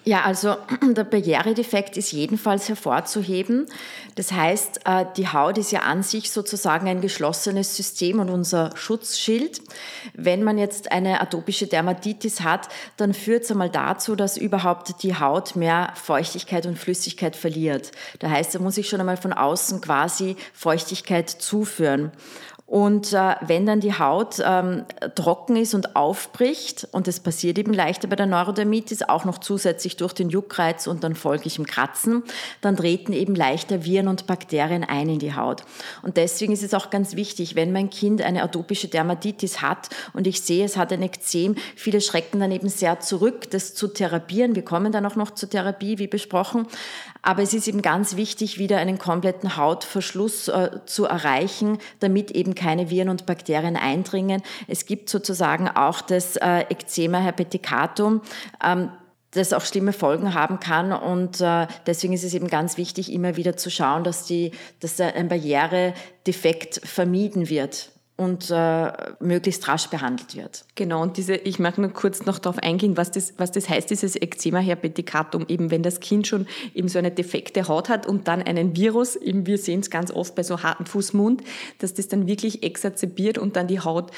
Ja, 0.06 0.22
also 0.22 0.56
der 0.82 1.04
Barrieredefekt 1.04 1.96
ist 1.96 2.12
jedenfalls 2.12 2.68
hervorzuheben. 2.68 3.66
Das 4.16 4.32
heißt, 4.32 4.80
äh, 4.84 5.06
die 5.16 5.28
Haut 5.28 5.56
ist 5.56 5.72
ja 5.72 5.80
an 5.80 6.02
sich 6.02 6.30
sozusagen 6.30 6.86
ein 6.88 7.00
geschlossenes 7.00 7.74
System 7.74 8.20
und 8.20 8.28
unser 8.28 8.76
Schutzschild. 8.76 9.62
Wenn 10.12 10.42
man 10.42 10.58
jetzt 10.58 10.92
eine 10.92 11.22
atopische 11.22 11.66
Dermatitis 11.66 12.42
hat, 12.42 12.68
dann 12.98 13.14
führt 13.14 13.44
es 13.44 13.50
einmal 13.50 13.70
dazu, 13.70 14.14
dass 14.14 14.36
überhaupt 14.36 15.02
die 15.02 15.18
Haut 15.18 15.56
mehr 15.56 15.92
Feuchtigkeit 15.94 16.66
und 16.66 16.78
Flüssigkeit 16.78 17.34
verliert. 17.34 17.90
Das 18.18 18.30
heißt, 18.30 18.54
da 18.54 18.58
muss 18.58 18.76
ich 18.76 18.88
schon 18.88 19.00
einmal 19.00 19.16
von 19.16 19.32
außen 19.32 19.80
quasi 19.80 20.36
Feuchtigkeit 20.52 21.30
zuführen. 21.30 22.12
Und 22.66 23.12
äh, 23.12 23.34
wenn 23.42 23.66
dann 23.66 23.80
die 23.80 23.98
Haut 23.98 24.42
ähm, 24.42 24.84
trocken 25.14 25.54
ist 25.56 25.74
und 25.74 25.96
aufbricht, 25.96 26.88
und 26.92 27.06
das 27.06 27.20
passiert 27.20 27.58
eben 27.58 27.74
leichter 27.74 28.08
bei 28.08 28.16
der 28.16 28.24
Neurodermitis, 28.24 29.02
auch 29.02 29.26
noch 29.26 29.36
zusätzlich 29.36 29.98
durch 29.98 30.14
den 30.14 30.30
Juckreiz 30.30 30.86
und 30.86 31.04
dann 31.04 31.14
folglichem 31.14 31.66
Kratzen, 31.66 32.22
dann 32.62 32.76
treten 32.76 33.12
eben 33.12 33.34
leichter 33.34 33.84
Viren 33.84 34.08
und 34.08 34.26
Bakterien 34.26 34.82
ein 34.82 35.10
in 35.10 35.18
die 35.18 35.34
Haut. 35.34 35.62
Und 36.02 36.16
deswegen 36.16 36.54
ist 36.54 36.62
es 36.62 36.72
auch 36.72 36.88
ganz 36.88 37.16
wichtig, 37.16 37.54
wenn 37.54 37.70
mein 37.70 37.90
Kind 37.90 38.22
eine 38.22 38.42
atopische 38.42 38.88
Dermatitis 38.88 39.60
hat 39.60 39.90
und 40.14 40.26
ich 40.26 40.40
sehe, 40.40 40.64
es 40.64 40.78
hat 40.78 40.90
ein 40.90 41.02
Ekzem, 41.02 41.56
viele 41.76 42.00
schrecken 42.00 42.40
dann 42.40 42.50
eben 42.50 42.70
sehr 42.70 42.98
zurück, 43.00 43.50
das 43.50 43.74
zu 43.74 43.88
therapieren. 43.88 44.54
Wir 44.54 44.64
kommen 44.64 44.90
dann 44.90 45.04
auch 45.04 45.16
noch 45.16 45.32
zur 45.32 45.50
Therapie, 45.50 45.98
wie 45.98 46.06
besprochen. 46.06 46.66
Aber 47.26 47.42
es 47.42 47.54
ist 47.54 47.66
eben 47.68 47.80
ganz 47.80 48.16
wichtig, 48.16 48.58
wieder 48.58 48.76
einen 48.76 48.98
kompletten 48.98 49.56
Hautverschluss 49.56 50.48
äh, 50.48 50.80
zu 50.84 51.06
erreichen, 51.06 51.78
damit 52.00 52.30
eben 52.30 52.54
keine 52.54 52.90
Viren 52.90 53.08
und 53.08 53.24
Bakterien 53.24 53.76
eindringen. 53.76 54.42
Es 54.68 54.84
gibt 54.84 55.08
sozusagen 55.08 55.66
auch 55.66 56.02
das 56.02 56.36
äh, 56.36 56.66
Eczema 56.68 57.18
herpeticatum. 57.18 58.20
Ähm, 58.62 58.90
das 59.30 59.54
auch 59.54 59.64
schlimme 59.64 59.92
Folgen 59.94 60.34
haben 60.34 60.60
kann. 60.60 60.92
Und 60.92 61.40
äh, 61.40 61.66
deswegen 61.86 62.12
ist 62.12 62.24
es 62.24 62.34
eben 62.34 62.46
ganz 62.46 62.76
wichtig, 62.76 63.10
immer 63.10 63.36
wieder 63.36 63.56
zu 63.56 63.70
schauen, 63.70 64.04
dass, 64.04 64.26
die, 64.26 64.52
dass 64.80 65.00
ein 65.00 65.28
Barrieredefekt 65.28 66.82
vermieden 66.84 67.48
wird 67.48 67.90
und 68.16 68.48
äh, 68.50 68.92
möglichst 69.18 69.66
rasch 69.66 69.88
behandelt 69.88 70.36
wird. 70.36 70.64
Genau, 70.76 71.02
und 71.02 71.16
diese, 71.16 71.34
ich 71.34 71.58
mag 71.58 71.78
nur 71.78 71.90
kurz 71.90 72.26
noch 72.26 72.38
darauf 72.38 72.58
eingehen, 72.58 72.96
was 72.96 73.10
das, 73.10 73.34
was 73.38 73.50
das 73.50 73.68
heißt, 73.68 73.90
dieses 73.90 74.14
Eczema 74.14 74.60
herpeticatum, 74.60 75.46
eben 75.48 75.72
wenn 75.72 75.82
das 75.82 75.98
Kind 75.98 76.28
schon 76.28 76.46
eben 76.74 76.88
so 76.88 76.98
eine 77.00 77.10
defekte 77.10 77.66
Haut 77.66 77.88
hat 77.88 78.06
und 78.06 78.28
dann 78.28 78.40
einen 78.40 78.76
Virus, 78.76 79.16
eben 79.16 79.46
wir 79.46 79.58
sehen 79.58 79.80
es 79.80 79.90
ganz 79.90 80.12
oft 80.12 80.36
bei 80.36 80.44
so 80.44 80.62
harten 80.62 80.86
Fußmund, 80.86 81.42
dass 81.78 81.94
das 81.94 82.06
dann 82.06 82.28
wirklich 82.28 82.62
exazerbiert 82.62 83.36
und 83.36 83.56
dann 83.56 83.66
die 83.66 83.80
Haut 83.80 84.12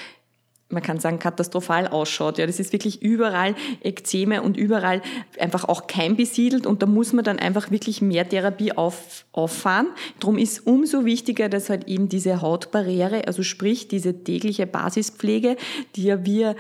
man 0.68 0.82
kann 0.82 0.99
sagen, 0.99 1.18
katastrophal 1.18 1.87
ausschaut. 1.87 2.38
Ja, 2.38 2.46
das 2.46 2.58
ist 2.58 2.73
wirklich 2.73 3.02
überall 3.02 3.54
Ekzeme 3.82 4.42
und 4.42 4.56
überall 4.56 5.00
einfach 5.38 5.64
auch 5.64 5.87
keimbesiedelt 5.87 6.66
und 6.66 6.82
da 6.82 6.87
muss 6.87 7.12
man 7.12 7.25
dann 7.25 7.38
einfach 7.38 7.70
wirklich 7.70 8.02
mehr 8.02 8.28
Therapie 8.28 8.73
auf, 8.73 9.26
auffahren. 9.32 9.88
Drum 10.18 10.38
ist 10.38 10.66
umso 10.66 11.04
wichtiger, 11.04 11.49
dass 11.49 11.70
halt 11.70 11.87
eben 11.87 12.08
diese 12.08 12.42
Hautbarriere, 12.42 13.26
also 13.26 13.42
sprich 13.42 13.88
diese 13.88 14.25
tägliche 14.25 14.66
Basispflege, 14.66 15.56
die 15.94 16.04
ja 16.04 16.25
wir 16.25 16.56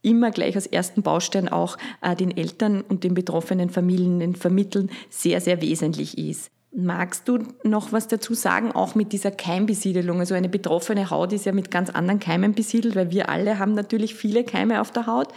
immer 0.00 0.30
gleich 0.30 0.56
als 0.56 0.66
ersten 0.66 1.02
Baustein 1.02 1.48
auch 1.48 1.76
äh, 2.00 2.16
den 2.16 2.36
Eltern 2.36 2.80
und 2.80 3.04
den 3.04 3.14
betroffenen 3.14 3.70
Familien 3.70 4.34
vermitteln, 4.34 4.90
sehr, 5.10 5.40
sehr 5.40 5.60
wesentlich 5.62 6.18
ist. 6.18 6.50
Magst 6.74 7.28
du 7.28 7.38
noch 7.64 7.92
was 7.92 8.08
dazu 8.08 8.32
sagen, 8.32 8.72
auch 8.72 8.94
mit 8.94 9.12
dieser 9.12 9.30
Keimbesiedelung? 9.30 10.20
Also 10.20 10.34
eine 10.34 10.48
betroffene 10.48 11.10
Haut 11.10 11.34
ist 11.34 11.44
ja 11.44 11.52
mit 11.52 11.70
ganz 11.70 11.90
anderen 11.90 12.18
Keimen 12.18 12.54
besiedelt, 12.54 12.96
weil 12.96 13.10
wir 13.10 13.28
alle 13.28 13.58
haben 13.58 13.74
natürlich 13.74 14.14
viele 14.14 14.42
Keime 14.42 14.80
auf 14.80 14.90
der 14.90 15.06
Haut. 15.06 15.28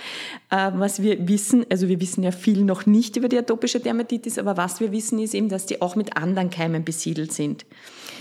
Äh, 0.50 0.72
was 0.76 1.02
wir 1.02 1.28
wissen, 1.28 1.66
also 1.70 1.90
wir 1.90 2.00
wissen 2.00 2.24
ja 2.24 2.32
viel 2.32 2.64
noch 2.64 2.86
nicht 2.86 3.18
über 3.18 3.28
die 3.28 3.38
atopische 3.38 3.82
Dermatitis, 3.82 4.40
aber 4.40 4.56
was 4.56 4.80
wir 4.80 4.94
wissen 4.94 5.20
ist 5.20 5.34
eben, 5.34 5.50
dass 5.50 5.66
die 5.66 5.82
auch 5.82 5.98
mit 5.98 6.16
anderen 6.16 6.50
Keimen 6.50 6.86
besiedelt 6.86 7.34
sind. 7.34 7.66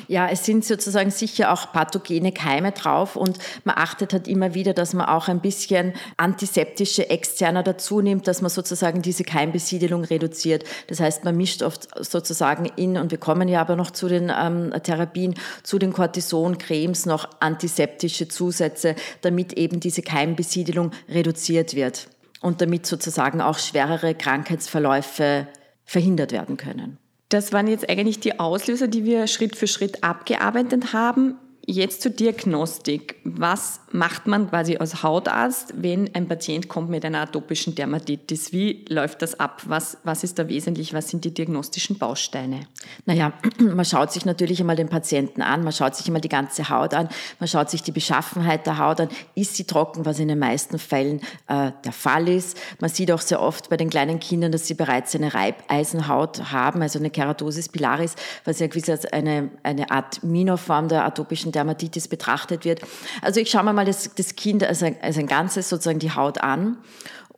Ja, 0.09 0.29
es 0.29 0.45
sind 0.45 0.65
sozusagen 0.65 1.11
sicher 1.11 1.53
auch 1.53 1.73
pathogene 1.73 2.33
Keime 2.33 2.73
drauf 2.73 3.17
und 3.17 3.39
man 3.65 3.77
achtet 3.77 4.13
halt 4.13 4.29
immer 4.29 4.55
wieder, 4.55 4.75
dass 4.75 4.95
man 4.95 5.07
auch 5.07 5.29
ein 5.29 5.41
bisschen 5.41 5.95
antiseptische 6.17 7.11
Externer 7.11 7.63
dazu 7.63 8.01
nimmt, 8.01 8.27
dass 8.29 8.43
man 8.43 8.51
sozusagen 8.51 9.03
diese 9.03 9.25
Keimbesiedelung 9.25 10.05
reduziert. 10.05 10.65
Das 10.89 11.01
heißt, 11.01 11.25
man 11.25 11.37
mischt 11.37 11.63
oft 11.63 11.89
sozusagen 12.05 12.67
in, 12.77 12.97
und 12.97 13.11
wir 13.11 13.19
kommen 13.19 13.49
ja 13.49 13.61
aber 13.61 13.77
noch 13.77 13.91
zu 13.91 14.09
den 14.09 14.33
ähm, 14.37 14.73
Therapien, 14.83 15.35
zu 15.63 15.79
den 15.79 15.93
Cortison-Cremes 15.93 17.07
noch 17.07 17.29
antiseptische 17.41 18.29
Zusätze, 18.29 18.95
damit 19.21 19.55
eben 19.55 19.81
diese 19.81 20.03
Keimbesiedelung 20.03 20.91
reduziert 21.09 21.75
wird 21.75 22.09
und 22.41 22.61
damit 22.61 22.87
sozusagen 22.87 23.41
auch 23.41 23.59
schwerere 23.59 24.15
Krankheitsverläufe 24.15 25.47
verhindert 25.85 26.33
werden 26.33 26.57
können. 26.57 26.99
Das 27.35 27.53
waren 27.53 27.67
jetzt 27.67 27.91
eigentlich 27.91 28.21
die 28.21 28.39
Auslöser, 28.39 28.87
die 28.87 29.05
wir 29.05 29.27
Schritt 29.27 29.57
für 29.57 29.67
Schritt 29.67 30.05
abgearbeitet 30.05 30.93
haben. 30.93 31.35
Jetzt 31.67 32.03
zur 32.03 32.11
Diagnostik. 32.11 33.17
Was 33.25 33.81
macht 33.91 34.27
man 34.27 34.51
quasi 34.51 34.77
als 34.77 35.03
Hautarzt, 35.03 35.73
wenn 35.77 36.15
ein 36.15 36.29
Patient 36.29 36.69
kommt 36.69 36.91
mit 36.91 37.07
einer 37.07 37.21
atopischen 37.21 37.75
Dermatitis? 37.75 38.53
Wie 38.53 38.85
läuft 38.91 39.23
das 39.23 39.41
ab? 39.41 39.63
Was, 39.67 39.97
was 40.05 40.25
ist 40.25 40.39
da 40.39 40.49
wesentlich? 40.49 40.93
Was 40.93 41.09
sind 41.09 41.25
die 41.25 41.33
diagnostischen 41.33 41.97
Bausteine? 41.97 42.67
Naja, 43.07 43.33
man 43.59 43.85
schaut 43.87 44.13
sich 44.13 44.27
natürlich 44.27 44.61
einmal 44.61 44.77
den 44.77 44.91
Patienten 44.91 45.41
an, 45.41 45.65
man 45.65 45.73
schaut 45.73 45.97
sich 45.97 46.07
einmal 46.07 46.21
die 46.21 46.29
ganze 46.29 46.69
Haut 46.69 46.93
an, 46.93 47.09
man 47.39 47.49
schaut 47.49 47.71
sich 47.71 47.83
die 47.83 47.93
Beschaffenheit 47.93 48.67
der 48.67 48.77
Haut 48.79 49.01
an. 49.01 49.09
Ist 49.35 49.57
sie 49.57 49.65
trocken, 49.65 50.05
was 50.05 50.19
in 50.19 50.29
den 50.29 50.39
meisten 50.39 50.79
Fällen 50.79 51.21
äh, 51.49 51.73
der 51.83 51.93
Fall 51.93 52.29
ist? 52.29 52.59
Man 52.81 52.91
sieht 52.91 53.11
auch 53.11 53.23
sehr 53.23 53.41
oft 53.41 53.71
bei 53.71 53.79
den 53.79 53.89
kleinen 53.89 54.21
Kindern, 54.21 54.53
dass 54.53 54.67
sie 54.67 54.75
bereits 54.75 55.15
eine 55.15 55.33
Reibeisenhaut 55.33 56.53
haben, 56.53 56.83
also 56.83 56.99
eine 56.99 57.09
Keratosis 57.09 57.71
pilaris, 57.71 58.17
was 58.45 58.59
ja 58.59 58.67
gewiss 58.67 58.91
als 58.91 59.07
eine, 59.07 59.51
eine 59.63 59.91
Art 59.91 60.23
Minorform 60.23 60.89
der 60.89 61.07
atopischen 61.07 61.54
Dermatitis 61.55 62.09
betrachtet 62.09 62.65
wird. 62.65 62.81
Also 63.23 63.41
ich 63.41 63.51
schaue 63.51 63.65
mir 63.65 63.73
mal 63.73 63.85
das, 63.85 64.11
das 64.15 64.37
Kind 64.37 64.65
als 64.65 64.83
ein, 64.83 64.97
als 65.01 65.19
ein 65.19 65.27
Ganzes 65.27 65.69
sozusagen 65.69 65.99
die 65.99 66.15
Haut 66.15 66.39
an 66.43 66.79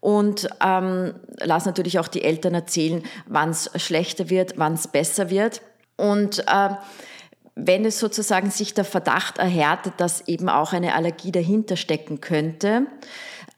und 0.01 0.49
ähm, 0.65 1.15
lasse 1.41 1.69
natürlich 1.69 1.99
auch 1.99 2.09
die 2.09 2.23
Eltern 2.23 2.55
erzählen, 2.55 3.03
wann 3.27 3.51
es 3.51 3.71
schlechter 3.77 4.31
wird, 4.31 4.55
wann 4.57 4.75
es 4.75 4.89
besser 4.89 5.31
wird. 5.31 5.63
Und 5.97 6.41
äh, 6.47 6.71
wenn 7.55 7.85
es 7.85 7.99
sozusagen 7.99 8.51
sich 8.51 8.75
der 8.75 8.85
Verdacht 8.85 9.39
erhärtet, 9.39 9.95
dass 9.97 10.29
eben 10.29 10.49
auch 10.49 10.73
eine 10.73 10.95
Allergie 10.95 11.33
dahinter 11.33 11.77
stecken 11.77 12.21
könnte, 12.21 12.87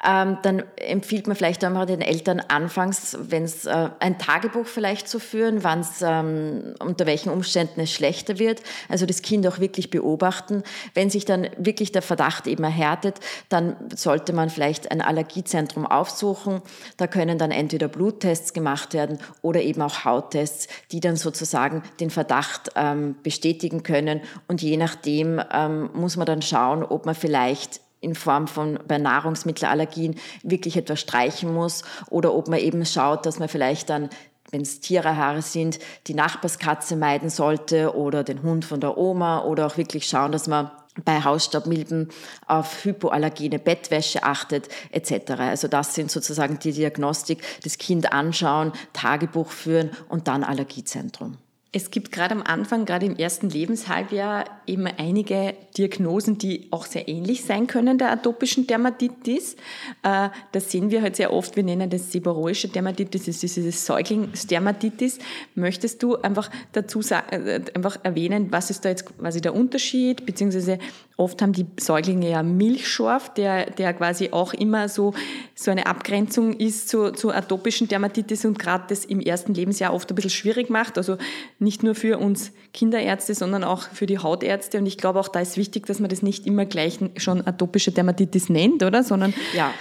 ähm, 0.05 0.39
dann 0.43 0.63
empfiehlt 0.77 1.27
man 1.27 1.35
vielleicht 1.35 1.65
einmal 1.65 1.87
den 1.87 2.01
Eltern 2.01 2.41
anfangs, 2.41 3.17
wenn 3.21 3.43
es 3.43 3.67
äh, 3.67 3.91
ein 3.99 4.19
Tagebuch 4.19 4.67
vielleicht 4.67 5.09
zu 5.09 5.19
führen, 5.19 5.65
wann 5.65 5.81
es 5.81 6.03
ähm, 6.03 6.75
unter 6.79 7.05
welchen 7.07 7.31
Umständen 7.31 7.81
es 7.81 7.91
schlechter 7.91 8.39
wird. 8.39 8.63
Also 8.89 9.07
das 9.07 9.23
Kind 9.23 9.45
auch 9.47 9.59
wirklich 9.59 9.91
beobachten. 9.91 10.63
Wenn 10.95 11.11
sich 11.11 11.25
dann 11.25 11.49
wirklich 11.59 11.91
der 11.91 12.03
Verdacht 12.03 12.47
eben 12.47 12.63
erhärtet, 12.63 13.19
dann 13.49 13.77
sollte 13.93 14.33
man 14.33 14.51
vielleicht 14.51 14.93
ein 14.93 15.01
Allergiezentrum 15.01 15.85
aufsuchen. 15.85 16.63
Da 16.97 17.09
können 17.09 17.37
dann 17.37 17.51
entweder 17.51 17.89
Bluttests 17.89 18.53
gemacht 18.53 18.95
werden 18.95 19.19
oder 19.43 19.63
eben 19.63 19.83
auch 19.83 20.05
Hauttests, 20.05 20.69
die 20.93 21.01
dann 21.01 21.17
sozusagen 21.17 21.83
den 21.99 22.11
Verdacht 22.11 22.71
ähm, 22.77 23.17
bestätigen 23.25 23.83
können. 23.83 24.21
Und 24.47 24.63
je 24.63 24.77
nachdem 24.77 25.41
ähm, 25.53 25.91
muss 25.93 26.17
man 26.17 26.27
dann 26.27 26.43
schauen, 26.43 26.85
ob 26.85 27.05
man 27.05 27.17
vielleicht 27.17 27.81
in 28.01 28.15
Form 28.15 28.47
von 28.47 28.79
bei 28.87 28.99
Nahrungsmittelallergien 28.99 30.17
wirklich 30.43 30.77
etwas 30.77 31.01
streichen 31.01 31.53
muss 31.53 31.83
oder 32.11 32.35
ob 32.35 32.49
man 32.49 32.61
eben 32.61 32.85
schaut, 32.87 33.27
dass 33.27 33.39
man 33.39 33.49
vielleicht 33.49 33.91
dann 33.91 34.11
wenn 34.51 34.63
es 34.63 34.81
Tierhaare 34.81 35.43
sind, 35.43 35.79
die 36.07 36.15
Nachbarskatze 36.15 36.97
meiden 36.97 37.29
sollte 37.29 37.95
oder 37.95 38.25
den 38.25 38.43
Hund 38.43 38.65
von 38.65 38.81
der 38.81 38.97
Oma 38.97 39.45
oder 39.45 39.67
auch 39.67 39.77
wirklich 39.77 40.07
schauen, 40.07 40.33
dass 40.33 40.47
man 40.47 40.71
bei 41.05 41.23
Hausstaubmilben 41.23 42.09
auf 42.47 42.85
hypoallergene 42.85 43.59
Bettwäsche 43.59 44.23
achtet 44.23 44.69
etc. 44.91 45.33
Also 45.39 45.69
das 45.69 45.95
sind 45.95 46.11
sozusagen 46.11 46.59
die 46.59 46.73
Diagnostik, 46.73 47.43
das 47.63 47.79
Kind 47.79 48.13
anschauen, 48.13 48.73
Tagebuch 48.93 49.51
führen 49.51 49.91
und 50.09 50.29
dann 50.29 50.45
Allergiezentrum. 50.45 51.37
Es 51.71 51.91
gibt 51.91 52.13
gerade 52.13 52.35
am 52.35 52.43
Anfang, 52.43 52.87
gerade 52.87 53.05
im 53.05 53.17
ersten 53.17 53.51
Lebenshalbjahr, 53.51 54.47
eben 54.67 54.87
einige 54.87 55.55
Diagnosen, 55.77 56.39
die 56.39 56.67
auch 56.71 56.87
sehr 56.87 57.09
ähnlich 57.09 57.45
sein 57.45 57.67
können 57.67 57.99
der 57.99 58.11
atopischen 58.11 58.67
Dermatitis. 58.67 59.55
Äh, 60.03 60.31
das 60.53 60.71
sehen 60.71 60.91
wir 60.91 61.03
halt 61.03 61.17
sehr 61.17 61.31
oft. 61.31 61.57
Wir 61.57 61.63
nennen 61.63 61.91
das 61.91 62.11
seborrhoische 62.11 62.69
Dermatitis, 62.69 63.27
das 63.27 63.43
ist 63.43 63.57
dieses 63.57 63.85
Säuglingsdermatitis. 63.85 65.19
Möchtest 65.55 66.03
du 66.03 66.17
einfach 66.17 66.51
dazu 66.73 67.03
sagen, 67.03 67.47
äh, 67.47 67.61
einfach 67.75 67.99
erwähnen, 68.03 68.51
was 68.51 68.71
ist 68.71 68.87
da 68.87 68.89
jetzt 68.89 69.05
quasi 69.19 69.43
der 69.43 69.55
Unterschied, 69.55 70.25
beziehungsweise 70.25 70.79
oft 71.19 71.43
haben 71.43 71.53
die 71.53 71.67
Säuglinge 71.79 72.31
ja 72.31 72.43
Milchschorf, 72.45 73.35
der, 73.35 73.71
der 73.71 73.93
quasi 73.93 74.31
auch 74.31 74.55
immer 74.55 74.89
so, 74.89 75.15
so 75.55 75.71
eine 75.71 75.87
Abgrenzung 75.87 76.55
ist 76.55 76.89
zu, 76.89 77.11
zu 77.11 77.33
atopischen 77.33 77.89
Dermatitis 77.89 78.45
und 78.45 78.59
gerade 78.59 78.85
das 78.89 79.05
im 79.05 79.21
ersten 79.21 79.53
Lebensjahr 79.53 79.93
oft 79.93 80.11
ein 80.11 80.15
bisschen 80.15 80.31
schwierig 80.31 80.71
macht. 80.71 80.97
Also 80.97 81.19
nicht 81.59 81.83
nur 81.83 81.97
für 81.97 82.19
uns 82.19 82.53
Kinderärzte, 82.73 83.35
sondern 83.35 83.65
auch 83.65 83.83
für 83.83 84.07
die 84.07 84.19
Hautärzte. 84.19 84.79
Und 84.79 84.87
ich 84.87 84.97
glaube, 84.97 85.19
auch 85.19 85.29
da 85.29 85.41
ist 85.41 85.57
wichtig, 85.57 85.87
dass 85.87 85.99
man 85.99 86.09
das 86.09 86.23
nicht 86.23 86.47
immer 86.47 86.67
gleich 86.67 87.01
schon 87.17 87.45
atopische 87.45 87.91
Dermatitis 87.91 88.49
nennt, 88.49 88.85
oder? 88.85 89.03
Sondern 89.03 89.35
ja. 89.55 89.75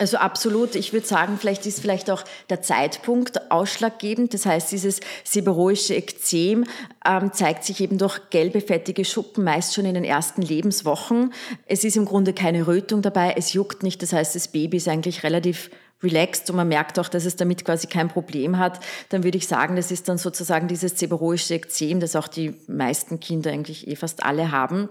Also 0.00 0.16
absolut. 0.16 0.74
Ich 0.74 0.92
würde 0.92 1.06
sagen, 1.06 1.38
vielleicht 1.38 1.66
ist 1.66 1.80
vielleicht 1.80 2.10
auch 2.10 2.24
der 2.50 2.62
Zeitpunkt 2.62 3.52
ausschlaggebend. 3.52 4.34
Das 4.34 4.44
heißt, 4.44 4.72
dieses 4.72 4.98
seborrhoische 5.22 5.94
Ekzem 5.94 6.64
ähm, 7.06 7.32
zeigt 7.32 7.62
sich 7.64 7.80
eben 7.80 7.96
durch 7.96 8.18
gelbe, 8.30 8.60
fettige 8.60 9.04
Schuppen, 9.04 9.44
meist 9.44 9.72
schon 9.72 9.84
in 9.84 9.94
den 9.94 10.04
ersten 10.04 10.42
Lebenswochen. 10.42 11.32
Es 11.66 11.84
ist 11.84 11.96
im 11.96 12.06
Grunde 12.06 12.32
keine 12.32 12.66
Rötung 12.66 13.02
dabei, 13.02 13.34
es 13.36 13.52
juckt 13.52 13.84
nicht. 13.84 14.02
Das 14.02 14.12
heißt, 14.12 14.34
das 14.34 14.48
Baby 14.48 14.78
ist 14.78 14.88
eigentlich 14.88 15.22
relativ 15.22 15.70
relaxed 16.02 16.50
und 16.50 16.56
man 16.56 16.68
merkt 16.68 16.98
auch, 16.98 17.08
dass 17.08 17.24
es 17.24 17.36
damit 17.36 17.64
quasi 17.64 17.86
kein 17.86 18.08
Problem 18.08 18.58
hat, 18.58 18.80
dann 19.08 19.24
würde 19.24 19.38
ich 19.38 19.46
sagen, 19.46 19.76
das 19.76 19.90
ist 19.90 20.08
dann 20.08 20.18
sozusagen 20.18 20.68
dieses 20.68 20.98
seborrhoische 20.98 21.54
Ekzem, 21.54 22.00
das 22.00 22.14
auch 22.14 22.28
die 22.28 22.54
meisten 22.66 23.20
Kinder 23.20 23.50
eigentlich 23.50 23.88
eh 23.88 23.96
fast 23.96 24.22
alle 24.22 24.50
haben. 24.50 24.88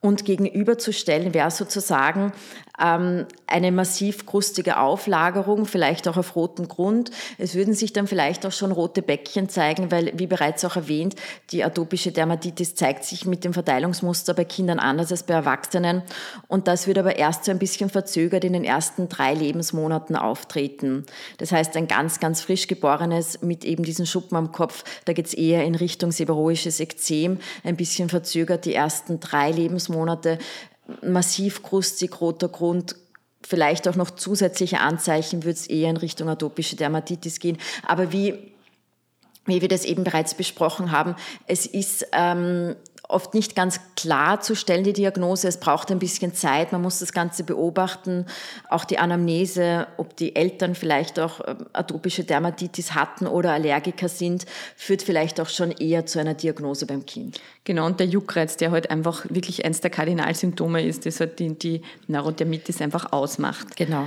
Und 0.00 0.24
gegenüberzustellen 0.24 1.34
wäre 1.34 1.50
sozusagen 1.50 2.32
ähm, 2.80 3.26
eine 3.46 3.72
massiv 3.72 4.26
krustige 4.26 4.78
Auflagerung, 4.78 5.66
vielleicht 5.66 6.06
auch 6.08 6.16
auf 6.16 6.36
rotem 6.36 6.68
Grund. 6.68 7.10
Es 7.38 7.54
würden 7.54 7.74
sich 7.74 7.92
dann 7.92 8.06
vielleicht 8.06 8.44
auch 8.46 8.52
schon 8.52 8.72
rote 8.72 9.02
Bäckchen 9.02 9.48
zeigen, 9.48 9.90
weil, 9.90 10.12
wie 10.16 10.26
bereits 10.26 10.64
auch 10.64 10.76
erwähnt, 10.76 11.16
die 11.50 11.64
atopische 11.64 12.12
Dermatitis 12.12 12.74
zeigt 12.74 13.04
sich 13.04 13.24
mit 13.24 13.44
dem 13.44 13.54
Verteilungsmuster 13.54 14.34
bei 14.34 14.44
Kindern 14.44 14.78
anders 14.78 15.10
als 15.10 15.22
bei 15.22 15.34
Erwachsenen. 15.34 16.02
Und 16.46 16.68
das 16.68 16.86
wird 16.86 16.98
aber 16.98 17.16
erst 17.16 17.44
so 17.44 17.50
ein 17.50 17.58
bisschen 17.58 17.90
verzögert 17.90 18.44
in 18.44 18.52
den 18.52 18.64
ersten 18.64 19.08
drei 19.08 19.34
Lebensmonaten 19.34 20.16
auftreten. 20.16 21.04
Das 21.38 21.52
heißt, 21.52 21.76
ein 21.76 21.88
ganz, 21.88 22.20
ganz 22.20 22.42
frisch 22.42 22.66
geborenes 22.66 23.40
mit 23.42 23.64
eben 23.64 23.84
diesen 23.84 24.06
Schuppen 24.06 24.36
am 24.36 24.52
Kopf, 24.52 24.84
da 25.04 25.12
geht 25.12 25.26
es 25.26 25.34
eher 25.34 25.64
in 25.64 25.74
Richtung 25.74 26.12
seborrhoisches 26.12 26.80
Ekzem, 26.80 27.38
ein 27.64 27.76
bisschen 27.76 28.08
verzögert 28.08 28.64
die 28.64 28.74
ersten 28.74 29.20
drei 29.20 29.50
Lebensmonate 29.50 30.38
massiv 31.02 31.62
krustig, 31.62 32.20
roter 32.20 32.48
Grund, 32.48 32.96
vielleicht 33.42 33.88
auch 33.88 33.96
noch 33.96 34.10
zusätzliche 34.10 34.80
Anzeichen, 34.80 35.44
würde 35.44 35.58
es 35.58 35.66
eher 35.66 35.90
in 35.90 35.96
Richtung 35.96 36.28
atopische 36.28 36.76
Dermatitis 36.76 37.38
gehen. 37.38 37.58
Aber 37.86 38.12
wie, 38.12 38.52
wie 39.46 39.60
wir 39.60 39.68
das 39.68 39.84
eben 39.84 40.04
bereits 40.04 40.34
besprochen 40.34 40.90
haben, 40.90 41.14
es 41.46 41.66
ist 41.66 42.06
ähm, 42.12 42.76
oft 43.08 43.32
nicht 43.32 43.56
ganz 43.56 43.80
klar 43.96 44.40
zu 44.40 44.54
stellen, 44.54 44.84
die 44.84 44.92
Diagnose. 44.92 45.48
Es 45.48 45.58
braucht 45.58 45.90
ein 45.90 45.98
bisschen 45.98 46.34
Zeit, 46.34 46.72
man 46.72 46.82
muss 46.82 46.98
das 46.98 47.12
Ganze 47.12 47.42
beobachten, 47.42 48.26
auch 48.68 48.84
die 48.84 48.98
Anamnese, 48.98 49.86
ob 49.96 50.14
die 50.16 50.36
Eltern 50.36 50.74
vielleicht 50.74 51.18
auch 51.18 51.40
ähm, 51.46 51.66
atopische 51.72 52.24
Dermatitis 52.24 52.94
hatten 52.94 53.26
oder 53.26 53.52
Allergiker 53.52 54.08
sind, 54.08 54.44
führt 54.76 55.02
vielleicht 55.02 55.40
auch 55.40 55.48
schon 55.48 55.70
eher 55.70 56.04
zu 56.04 56.20
einer 56.20 56.34
Diagnose 56.34 56.86
beim 56.86 57.06
Kind. 57.06 57.40
Genau, 57.64 57.86
und 57.86 57.98
der 57.98 58.06
Juckreiz, 58.06 58.58
der 58.58 58.70
halt 58.70 58.90
einfach 58.90 59.24
wirklich 59.30 59.64
eins 59.64 59.80
der 59.80 59.90
Kardinalsymptome 59.90 60.84
ist, 60.84 61.06
das 61.06 61.18
halt 61.20 61.38
die, 61.38 61.58
die 61.58 61.82
Neurodermitis 62.08 62.82
einfach 62.82 63.12
ausmacht. 63.12 63.76
Genau. 63.76 64.06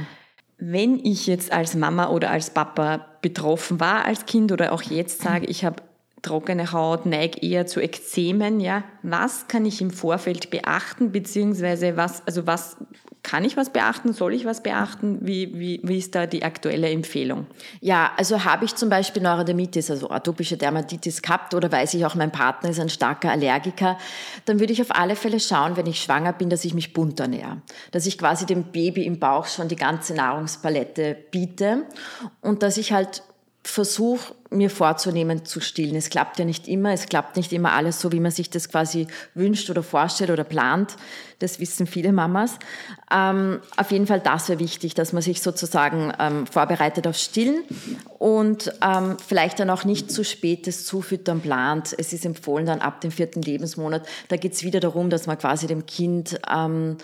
Wenn 0.59 1.03
ich 1.03 1.25
jetzt 1.25 1.51
als 1.51 1.73
Mama 1.73 2.09
oder 2.09 2.29
als 2.29 2.51
Papa 2.51 3.07
betroffen 3.23 3.79
war 3.79 4.05
als 4.05 4.27
Kind 4.27 4.51
oder 4.51 4.73
auch 4.73 4.83
jetzt 4.83 5.21
sage, 5.21 5.47
ich 5.47 5.65
habe 5.65 5.81
trockene 6.21 6.71
Haut, 6.71 7.05
neige 7.05 7.41
eher 7.41 7.65
zu 7.65 7.81
Ekzemen, 7.81 8.59
ja. 8.59 8.83
Was 9.03 9.47
kann 9.47 9.65
ich 9.65 9.81
im 9.81 9.91
Vorfeld 9.91 10.49
beachten, 10.49 11.11
beziehungsweise 11.11 11.97
was, 11.97 12.25
also 12.25 12.45
was 12.45 12.77
kann 13.23 13.45
ich 13.45 13.55
was 13.55 13.71
beachten? 13.71 14.13
Soll 14.13 14.33
ich 14.33 14.45
was 14.45 14.63
beachten? 14.63 15.19
Wie, 15.21 15.59
wie, 15.59 15.79
wie 15.83 15.97
ist 15.97 16.15
da 16.15 16.25
die 16.25 16.43
aktuelle 16.43 16.89
Empfehlung? 16.89 17.45
Ja, 17.79 18.11
also 18.17 18.43
habe 18.43 18.65
ich 18.65 18.75
zum 18.75 18.89
Beispiel 18.89 19.21
Neurodermitis, 19.21 19.91
also 19.91 20.09
atopische 20.09 20.57
Dermatitis 20.57 21.21
gehabt 21.21 21.53
oder 21.53 21.71
weiß 21.71 21.93
ich 21.93 22.05
auch, 22.05 22.15
mein 22.15 22.31
Partner 22.31 22.69
ist 22.71 22.79
ein 22.79 22.89
starker 22.89 23.31
Allergiker, 23.31 23.97
dann 24.45 24.59
würde 24.59 24.73
ich 24.73 24.81
auf 24.81 24.95
alle 24.95 25.15
Fälle 25.15 25.39
schauen, 25.39 25.77
wenn 25.77 25.85
ich 25.85 26.01
schwanger 26.01 26.33
bin, 26.33 26.49
dass 26.49 26.65
ich 26.65 26.73
mich 26.73 26.93
bunt 26.93 27.19
ernähre. 27.19 27.61
Dass 27.91 28.07
ich 28.07 28.17
quasi 28.17 28.45
dem 28.45 28.63
Baby 28.63 29.05
im 29.05 29.19
Bauch 29.19 29.45
schon 29.45 29.67
die 29.67 29.75
ganze 29.75 30.15
Nahrungspalette 30.15 31.15
biete 31.29 31.83
und 32.41 32.63
dass 32.63 32.77
ich 32.77 32.91
halt 32.91 33.23
versuche, 33.63 34.33
mir 34.49 34.69
vorzunehmen 34.69 35.45
zu 35.45 35.61
stillen. 35.61 35.95
Es 35.95 36.09
klappt 36.09 36.39
ja 36.39 36.45
nicht 36.45 36.67
immer, 36.67 36.91
es 36.91 37.05
klappt 37.05 37.37
nicht 37.37 37.53
immer 37.53 37.73
alles 37.73 38.01
so, 38.01 38.11
wie 38.11 38.19
man 38.19 38.31
sich 38.31 38.49
das 38.49 38.69
quasi 38.69 39.07
wünscht 39.33 39.69
oder 39.69 39.83
vorstellt 39.83 40.31
oder 40.31 40.43
plant. 40.43 40.95
Das 41.39 41.59
wissen 41.59 41.85
viele 41.87 42.11
Mamas. 42.11 42.57
Ähm, 43.13 43.61
auf 43.77 43.91
jeden 43.91 44.07
Fall, 44.07 44.19
das 44.19 44.49
wäre 44.49 44.59
wichtig, 44.59 44.95
dass 44.95 45.13
man 45.13 45.21
sich 45.21 45.41
sozusagen 45.41 46.11
ähm, 46.19 46.47
vorbereitet 46.47 47.07
auf 47.07 47.15
Stillen 47.15 47.63
und 48.17 48.73
ähm, 48.81 49.17
vielleicht 49.25 49.59
dann 49.59 49.69
auch 49.69 49.85
nicht 49.85 50.11
zu 50.11 50.25
spät 50.25 50.65
das 50.65 50.85
Zufüttern 50.85 51.39
plant. 51.41 51.95
Es 51.97 52.11
ist 52.11 52.25
empfohlen 52.25 52.65
dann 52.65 52.81
ab 52.81 52.99
dem 53.01 53.11
vierten 53.11 53.41
Lebensmonat. 53.41 54.07
Da 54.27 54.37
geht 54.37 54.53
es 54.53 54.63
wieder 54.63 54.79
darum, 54.79 55.09
dass 55.09 55.27
man 55.27 55.37
quasi 55.37 55.67
dem 55.67 55.85
Kind 55.85 56.39
ähm, 56.51 56.97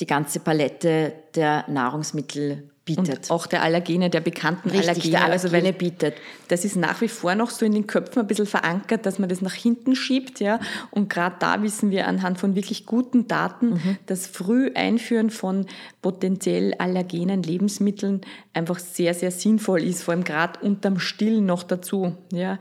die 0.00 0.06
ganze 0.06 0.40
Palette 0.40 1.12
der 1.34 1.64
Nahrungsmittel 1.68 2.71
bietet. 2.84 3.08
Und 3.08 3.30
auch 3.30 3.46
der 3.46 3.62
Allergene, 3.62 4.10
der 4.10 4.20
bekannten 4.20 4.70
Richtig, 4.70 4.88
Allergene. 4.88 5.10
der 5.10 5.24
Allergene 5.24 5.68
also 5.68 5.78
bietet. 5.78 6.14
Das 6.48 6.64
ist 6.64 6.76
nach 6.76 7.00
wie 7.00 7.08
vor 7.08 7.34
noch 7.34 7.50
so 7.50 7.64
in 7.64 7.72
den 7.72 7.86
Köpfen 7.86 8.20
ein 8.20 8.26
bisschen 8.26 8.46
verankert, 8.46 9.06
dass 9.06 9.18
man 9.18 9.28
das 9.28 9.40
nach 9.40 9.54
hinten 9.54 9.94
schiebt. 9.94 10.40
Ja? 10.40 10.58
Und 10.90 11.08
gerade 11.08 11.36
da 11.38 11.62
wissen 11.62 11.90
wir 11.90 12.06
anhand 12.08 12.38
von 12.38 12.54
wirklich 12.54 12.86
guten 12.86 13.28
Daten, 13.28 13.70
mhm. 13.70 13.98
dass 14.06 14.26
früh 14.26 14.72
Einführen 14.74 15.30
von 15.30 15.66
potenziell 16.00 16.74
allergenen 16.74 17.42
Lebensmitteln 17.42 18.22
einfach 18.52 18.78
sehr, 18.78 19.14
sehr 19.14 19.30
sinnvoll 19.30 19.82
ist, 19.82 20.02
vor 20.02 20.14
allem 20.14 20.24
gerade 20.24 20.60
unterm 20.60 20.98
Stillen 20.98 21.46
noch 21.46 21.62
dazu. 21.62 22.16
Ja? 22.32 22.58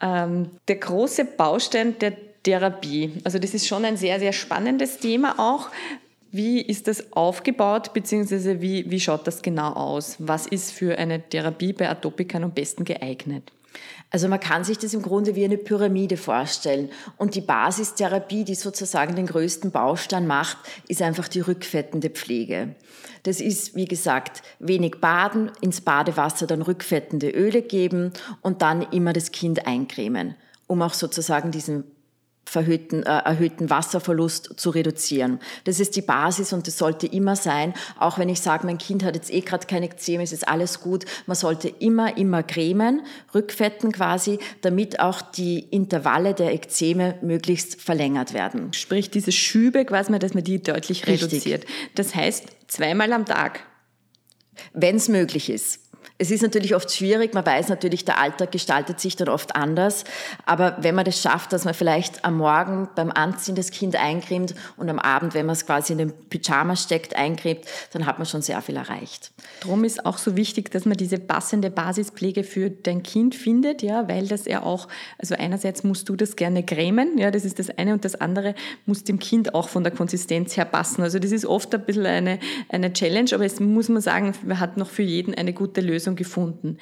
Ähm, 0.00 0.50
der 0.68 0.76
große 0.76 1.24
Baustein 1.24 1.98
der 1.98 2.14
Therapie. 2.44 3.12
Also 3.24 3.38
das 3.38 3.54
ist 3.54 3.66
schon 3.66 3.84
ein 3.84 3.96
sehr, 3.96 4.20
sehr 4.20 4.32
spannendes 4.32 4.98
Thema 4.98 5.38
auch, 5.38 5.70
wie 6.34 6.60
ist 6.60 6.88
das 6.88 7.12
aufgebaut, 7.12 7.92
beziehungsweise 7.92 8.60
wie, 8.60 8.90
wie 8.90 8.98
schaut 8.98 9.24
das 9.24 9.40
genau 9.40 9.72
aus? 9.72 10.16
Was 10.18 10.48
ist 10.48 10.72
für 10.72 10.98
eine 10.98 11.22
Therapie 11.22 11.72
bei 11.72 11.88
Atopikern 11.88 12.42
am 12.42 12.50
besten 12.50 12.84
geeignet? 12.84 13.52
Also 14.10 14.26
man 14.26 14.40
kann 14.40 14.64
sich 14.64 14.76
das 14.78 14.94
im 14.94 15.02
Grunde 15.02 15.36
wie 15.36 15.44
eine 15.44 15.58
Pyramide 15.58 16.16
vorstellen. 16.16 16.90
Und 17.18 17.36
die 17.36 17.40
Basistherapie, 17.40 18.42
die 18.42 18.56
sozusagen 18.56 19.14
den 19.14 19.26
größten 19.26 19.70
Baustein 19.70 20.26
macht, 20.26 20.56
ist 20.88 21.02
einfach 21.02 21.28
die 21.28 21.40
rückfettende 21.40 22.10
Pflege. 22.10 22.74
Das 23.22 23.40
ist, 23.40 23.76
wie 23.76 23.86
gesagt, 23.86 24.42
wenig 24.58 24.96
baden, 25.00 25.52
ins 25.60 25.82
Badewasser 25.82 26.48
dann 26.48 26.62
rückfettende 26.62 27.30
Öle 27.30 27.62
geben 27.62 28.12
und 28.42 28.60
dann 28.60 28.82
immer 28.82 29.12
das 29.12 29.30
Kind 29.30 29.68
eincremen, 29.68 30.34
um 30.66 30.82
auch 30.82 30.94
sozusagen 30.94 31.52
diesen 31.52 31.84
verhöhten, 32.44 33.02
äh, 33.02 33.18
erhöhten 33.18 33.70
Wasserverlust 33.70 34.54
zu 34.56 34.70
reduzieren. 34.70 35.40
Das 35.64 35.80
ist 35.80 35.96
die 35.96 36.02
Basis 36.02 36.52
und 36.52 36.66
das 36.66 36.78
sollte 36.78 37.06
immer 37.06 37.36
sein. 37.36 37.74
Auch 37.98 38.18
wenn 38.18 38.28
ich 38.28 38.40
sage, 38.40 38.66
mein 38.66 38.78
Kind 38.78 39.04
hat 39.04 39.14
jetzt 39.14 39.32
eh 39.32 39.40
gerade 39.40 39.66
keine 39.66 39.86
Ekzeme, 39.86 40.22
es 40.22 40.32
ist 40.32 40.46
alles 40.46 40.80
gut. 40.80 41.04
Man 41.26 41.36
sollte 41.36 41.68
immer, 41.68 42.16
immer 42.16 42.42
cremen, 42.42 43.02
rückfetten 43.34 43.92
quasi, 43.92 44.38
damit 44.62 45.00
auch 45.00 45.22
die 45.22 45.60
Intervalle 45.60 46.34
der 46.34 46.52
Ekzeme 46.52 47.18
möglichst 47.22 47.80
verlängert 47.80 48.34
werden. 48.34 48.72
Sprich, 48.72 49.10
diese 49.10 49.32
Schübe 49.32 49.84
quasi, 49.84 50.18
dass 50.18 50.34
man 50.34 50.44
die 50.44 50.62
deutlich 50.62 51.06
reduziert. 51.06 51.64
Richtig. 51.64 51.94
Das 51.94 52.14
heißt, 52.14 52.44
zweimal 52.68 53.12
am 53.12 53.24
Tag. 53.24 53.60
Wenn 54.72 54.96
es 54.96 55.08
möglich 55.08 55.50
ist. 55.50 55.80
Es 56.16 56.30
ist 56.30 56.42
natürlich 56.42 56.76
oft 56.76 56.92
schwierig, 56.92 57.34
man 57.34 57.44
weiß 57.44 57.70
natürlich, 57.70 58.04
der 58.04 58.20
Alltag 58.20 58.52
gestaltet 58.52 59.00
sich 59.00 59.16
dann 59.16 59.28
oft 59.28 59.56
anders, 59.56 60.04
aber 60.46 60.76
wenn 60.80 60.94
man 60.94 61.04
das 61.04 61.20
schafft, 61.20 61.52
dass 61.52 61.64
man 61.64 61.74
vielleicht 61.74 62.24
am 62.24 62.36
Morgen 62.36 62.88
beim 62.94 63.10
Anziehen 63.10 63.56
das 63.56 63.72
Kind 63.72 63.96
eincremt 63.96 64.54
und 64.76 64.88
am 64.88 65.00
Abend, 65.00 65.34
wenn 65.34 65.44
man 65.44 65.54
es 65.54 65.66
quasi 65.66 65.92
in 65.92 65.98
den 65.98 66.12
Pyjama 66.30 66.76
steckt, 66.76 67.16
eincremt, 67.16 67.62
dann 67.92 68.06
hat 68.06 68.18
man 68.18 68.26
schon 68.26 68.42
sehr 68.42 68.62
viel 68.62 68.76
erreicht. 68.76 69.32
Darum 69.62 69.82
ist 69.82 70.06
auch 70.06 70.18
so 70.18 70.36
wichtig, 70.36 70.70
dass 70.70 70.84
man 70.84 70.96
diese 70.96 71.18
passende 71.18 71.68
Basispflege 71.68 72.44
für 72.44 72.70
dein 72.70 73.02
Kind 73.02 73.34
findet, 73.34 73.82
ja, 73.82 74.08
weil 74.08 74.28
das 74.28 74.44
ja 74.44 74.62
auch, 74.62 74.86
also 75.18 75.34
einerseits 75.34 75.82
musst 75.82 76.08
du 76.08 76.14
das 76.14 76.36
gerne 76.36 76.62
cremen, 76.64 77.18
ja, 77.18 77.32
das 77.32 77.44
ist 77.44 77.58
das 77.58 77.70
eine 77.70 77.92
und 77.92 78.04
das 78.04 78.14
andere 78.14 78.54
muss 78.86 79.02
dem 79.02 79.18
Kind 79.18 79.52
auch 79.52 79.68
von 79.68 79.82
der 79.82 79.92
Konsistenz 79.92 80.56
her 80.56 80.64
passen. 80.64 81.02
Also 81.02 81.18
das 81.18 81.32
ist 81.32 81.44
oft 81.44 81.74
ein 81.74 81.84
bisschen 81.84 82.06
eine, 82.06 82.38
eine 82.68 82.92
Challenge, 82.92 83.30
aber 83.34 83.44
es 83.44 83.58
muss 83.58 83.88
man 83.88 84.00
sagen, 84.00 84.32
man 84.44 84.60
hat 84.60 84.76
noch 84.76 84.90
für 84.90 85.02
jeden 85.02 85.34
eine 85.34 85.52
gute 85.52 85.80
Lösung 85.80 86.03
Lösung 86.04 86.16
gefunden. 86.16 86.78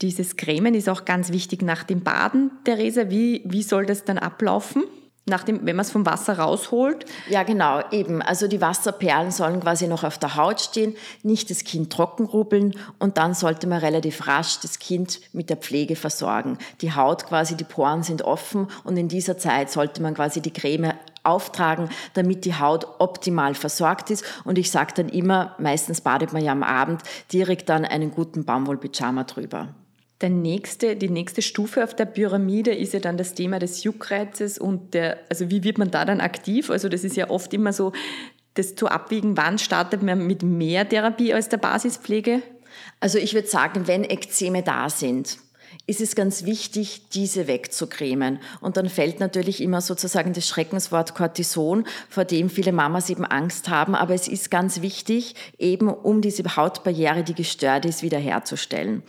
Dieses 0.00 0.36
Cremen 0.36 0.74
ist 0.74 0.88
auch 0.88 1.04
ganz 1.04 1.32
wichtig 1.32 1.62
nach 1.62 1.84
dem 1.84 2.02
Baden, 2.02 2.50
Theresa. 2.64 3.10
Wie, 3.10 3.42
wie 3.44 3.62
soll 3.62 3.86
das 3.86 4.04
dann 4.04 4.18
ablaufen? 4.18 4.84
Nach 5.24 5.44
dem, 5.44 5.64
wenn 5.64 5.76
man 5.76 5.84
es 5.84 5.92
vom 5.92 6.04
Wasser 6.04 6.38
rausholt? 6.40 7.04
Ja, 7.30 7.44
genau, 7.44 7.80
eben. 7.92 8.22
Also 8.22 8.48
die 8.48 8.60
Wasserperlen 8.60 9.30
sollen 9.30 9.60
quasi 9.60 9.86
noch 9.86 10.02
auf 10.02 10.18
der 10.18 10.34
Haut 10.34 10.60
stehen, 10.60 10.96
nicht 11.22 11.48
das 11.50 11.62
Kind 11.62 11.92
trocken 11.92 12.26
rubbeln 12.26 12.74
und 12.98 13.18
dann 13.18 13.32
sollte 13.34 13.68
man 13.68 13.78
relativ 13.78 14.26
rasch 14.26 14.58
das 14.60 14.80
Kind 14.80 15.20
mit 15.32 15.48
der 15.48 15.58
Pflege 15.58 15.94
versorgen. 15.94 16.58
Die 16.80 16.92
Haut 16.92 17.26
quasi, 17.26 17.56
die 17.56 17.62
Poren 17.62 18.02
sind 18.02 18.22
offen 18.22 18.66
und 18.82 18.96
in 18.96 19.06
dieser 19.06 19.38
Zeit 19.38 19.70
sollte 19.70 20.02
man 20.02 20.14
quasi 20.14 20.40
die 20.40 20.52
Creme 20.52 20.94
auftragen, 21.24 21.88
damit 22.14 22.44
die 22.44 22.54
Haut 22.54 22.86
optimal 22.98 23.54
versorgt 23.54 24.10
ist. 24.10 24.24
Und 24.44 24.58
ich 24.58 24.70
sage 24.70 24.92
dann 24.96 25.08
immer, 25.08 25.54
meistens 25.58 26.00
badet 26.00 26.32
man 26.32 26.44
ja 26.44 26.52
am 26.52 26.62
Abend, 26.62 27.02
direkt 27.32 27.68
dann 27.68 27.84
einen 27.84 28.10
guten 28.10 28.44
Baumwollpyjama 28.44 29.24
drüber. 29.24 29.74
Der 30.20 30.30
nächste, 30.30 30.94
die 30.94 31.08
nächste 31.08 31.42
Stufe 31.42 31.82
auf 31.82 31.96
der 31.96 32.04
Pyramide 32.04 32.72
ist 32.72 32.92
ja 32.92 33.00
dann 33.00 33.16
das 33.16 33.34
Thema 33.34 33.58
des 33.58 33.82
Juckreizes 33.82 34.56
und 34.56 34.94
der, 34.94 35.18
also 35.28 35.50
wie 35.50 35.64
wird 35.64 35.78
man 35.78 35.90
da 35.90 36.04
dann 36.04 36.20
aktiv? 36.20 36.70
Also 36.70 36.88
das 36.88 37.02
ist 37.02 37.16
ja 37.16 37.28
oft 37.28 37.52
immer 37.52 37.72
so 37.72 37.92
das 38.54 38.76
zu 38.76 38.86
abwiegen, 38.86 39.36
wann 39.36 39.58
startet 39.58 40.02
man 40.02 40.26
mit 40.26 40.42
mehr 40.42 40.88
Therapie 40.88 41.34
als 41.34 41.48
der 41.48 41.56
Basispflege? 41.56 42.42
Also 43.00 43.18
ich 43.18 43.34
würde 43.34 43.48
sagen, 43.48 43.86
wenn 43.86 44.04
Ekzeme 44.04 44.62
da 44.62 44.88
sind, 44.90 45.38
ist 45.86 46.00
es 46.00 46.14
ganz 46.14 46.44
wichtig, 46.44 47.08
diese 47.08 47.48
wegzucremen. 47.48 48.38
Und 48.60 48.76
dann 48.76 48.88
fällt 48.88 49.18
natürlich 49.18 49.60
immer 49.60 49.80
sozusagen 49.80 50.32
das 50.32 50.46
Schreckenswort 50.46 51.14
Cortison, 51.14 51.84
vor 52.08 52.24
dem 52.24 52.50
viele 52.50 52.70
Mamas 52.70 53.10
eben 53.10 53.24
Angst 53.24 53.68
haben. 53.68 53.96
Aber 53.96 54.14
es 54.14 54.28
ist 54.28 54.50
ganz 54.50 54.80
wichtig, 54.80 55.34
eben 55.58 55.88
um 55.88 56.20
diese 56.20 56.44
Hautbarriere, 56.56 57.24
die 57.24 57.34
gestört 57.34 57.84
ist, 57.84 58.02
wiederherzustellen. 58.02 59.02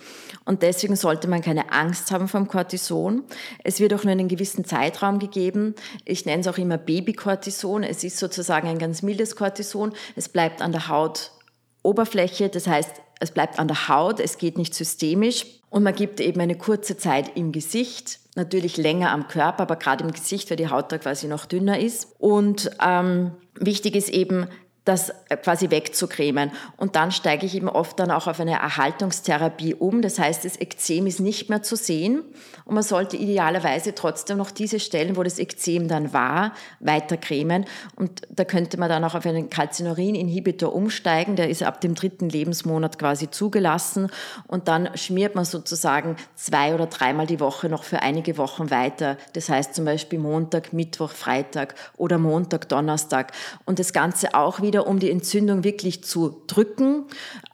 Und 0.46 0.64
deswegen 0.64 0.96
sollte 0.96 1.28
man 1.28 1.42
keine 1.42 1.72
Angst 1.72 2.12
haben 2.12 2.28
vom 2.28 2.48
Cortison. 2.48 3.24
Es 3.64 3.80
wird 3.80 3.94
auch 3.94 4.04
nur 4.04 4.12
einen 4.12 4.28
gewissen 4.28 4.66
Zeitraum 4.66 5.20
gegeben. 5.20 5.76
Ich 6.06 6.26
nenne 6.26 6.42
es 6.42 6.48
auch 6.48 6.58
immer 6.58 6.80
Babycortison. 6.80 7.84
Es 7.84 8.04
ist 8.04 8.18
sozusagen 8.18 8.68
ein 8.68 8.80
ganz 8.80 9.04
mildes 9.04 9.36
Cortison. 9.36 9.94
Es 10.16 10.28
bleibt 10.28 10.62
an 10.62 10.72
der 10.72 10.88
Hautoberfläche. 10.88 12.50
Das 12.50 12.66
heißt, 12.68 12.92
es 13.20 13.32
bleibt 13.32 13.60
an 13.60 13.68
der 13.68 13.88
Haut. 13.88 14.20
Es 14.20 14.40
geht 14.40 14.58
nicht 14.58 14.74
systemisch. 14.74 15.46
Und 15.74 15.82
man 15.82 15.96
gibt 15.96 16.20
eben 16.20 16.40
eine 16.40 16.56
kurze 16.56 16.98
Zeit 16.98 17.36
im 17.36 17.52
Gesicht, 17.52 18.20
natürlich 18.36 18.78
länger 18.78 19.10
am 19.10 19.28
Körper, 19.28 19.64
aber 19.64 19.76
gerade 19.76 20.04
im 20.04 20.12
Gesicht, 20.12 20.52
weil 20.52 20.58
die 20.58 20.70
Haut 20.70 20.92
da 20.92 21.00
quasi 21.00 21.26
noch 21.26 21.48
dünner 21.48 21.80
ist. 21.80 22.16
Und 22.20 22.70
ähm, 22.80 23.32
wichtig 23.56 23.96
ist 23.96 24.10
eben, 24.10 24.46
das 24.86 25.14
quasi 25.42 25.70
wegzucremen. 25.70 26.52
Und 26.78 26.96
dann 26.96 27.12
steige 27.12 27.46
ich 27.46 27.56
eben 27.56 27.70
oft 27.70 28.00
dann 28.00 28.12
auch 28.12 28.28
auf 28.28 28.40
eine 28.40 28.54
Erhaltungstherapie 28.54 29.76
um. 29.76 30.02
Das 30.02 30.20
heißt, 30.20 30.44
das 30.44 30.60
Ekzem 30.60 31.08
ist 31.08 31.20
nicht 31.20 31.50
mehr 31.50 31.64
zu 31.64 31.76
sehen 31.76 32.24
und 32.66 32.76
man 32.76 32.84
sollte 32.84 33.18
idealerweise 33.18 33.94
trotzdem 33.94 34.38
noch 34.38 34.52
diese 34.52 34.80
Stellen, 34.80 35.18
wo 35.18 35.24
das 35.24 35.40
Ekzem 35.40 35.88
dann 35.88 36.14
war, 36.14 36.54
weiter 36.80 37.18
cremen. 37.18 37.66
Und 37.96 38.22
da 38.30 38.46
könnte 38.46 38.78
man 38.78 38.90
dann 38.90 39.04
auch 39.04 39.16
auf 39.16 39.26
einen 39.26 39.50
Calcineurin-Inhibitor 39.50 40.74
umsteigen. 40.74 41.36
Der 41.36 41.50
ist 41.50 41.64
ab 41.64 41.82
dem 41.82 41.96
dritten 41.96 42.30
Lebensmonat 42.30 43.00
quasi 43.00 43.30
zugelassen. 43.30 44.10
Und 44.48 44.68
dann 44.68 44.96
schmiert 44.98 45.36
man 45.36 45.46
sozusagen 45.46 46.16
zwei 46.36 46.74
oder 46.74 46.88
dreimal 46.88 47.28
die 47.28 47.40
Woche 47.40 47.68
noch 47.68 47.84
für 47.84 48.02
einige 48.02 48.38
Wochen 48.38 48.70
weiter. 48.72 49.18
Das 49.34 49.50
heißt 49.50 49.76
zum 49.76 49.86
Beispiel 49.86 50.20
Montag, 50.20 50.72
Mittwoch, 50.72 51.12
Freitag 51.12 51.76
oder 51.98 52.18
Montag, 52.18 52.70
Donnerstag. 52.70 53.34
Und 53.66 53.80
das 53.80 53.92
Ganze 53.92 54.36
auch 54.36 54.62
wieder 54.62 54.73
wieder, 54.74 54.88
um 54.88 55.00
die 55.00 55.12
Entzündung 55.12 55.64
wirklich 55.64 56.04
zu 56.04 56.42
drücken, 56.48 57.06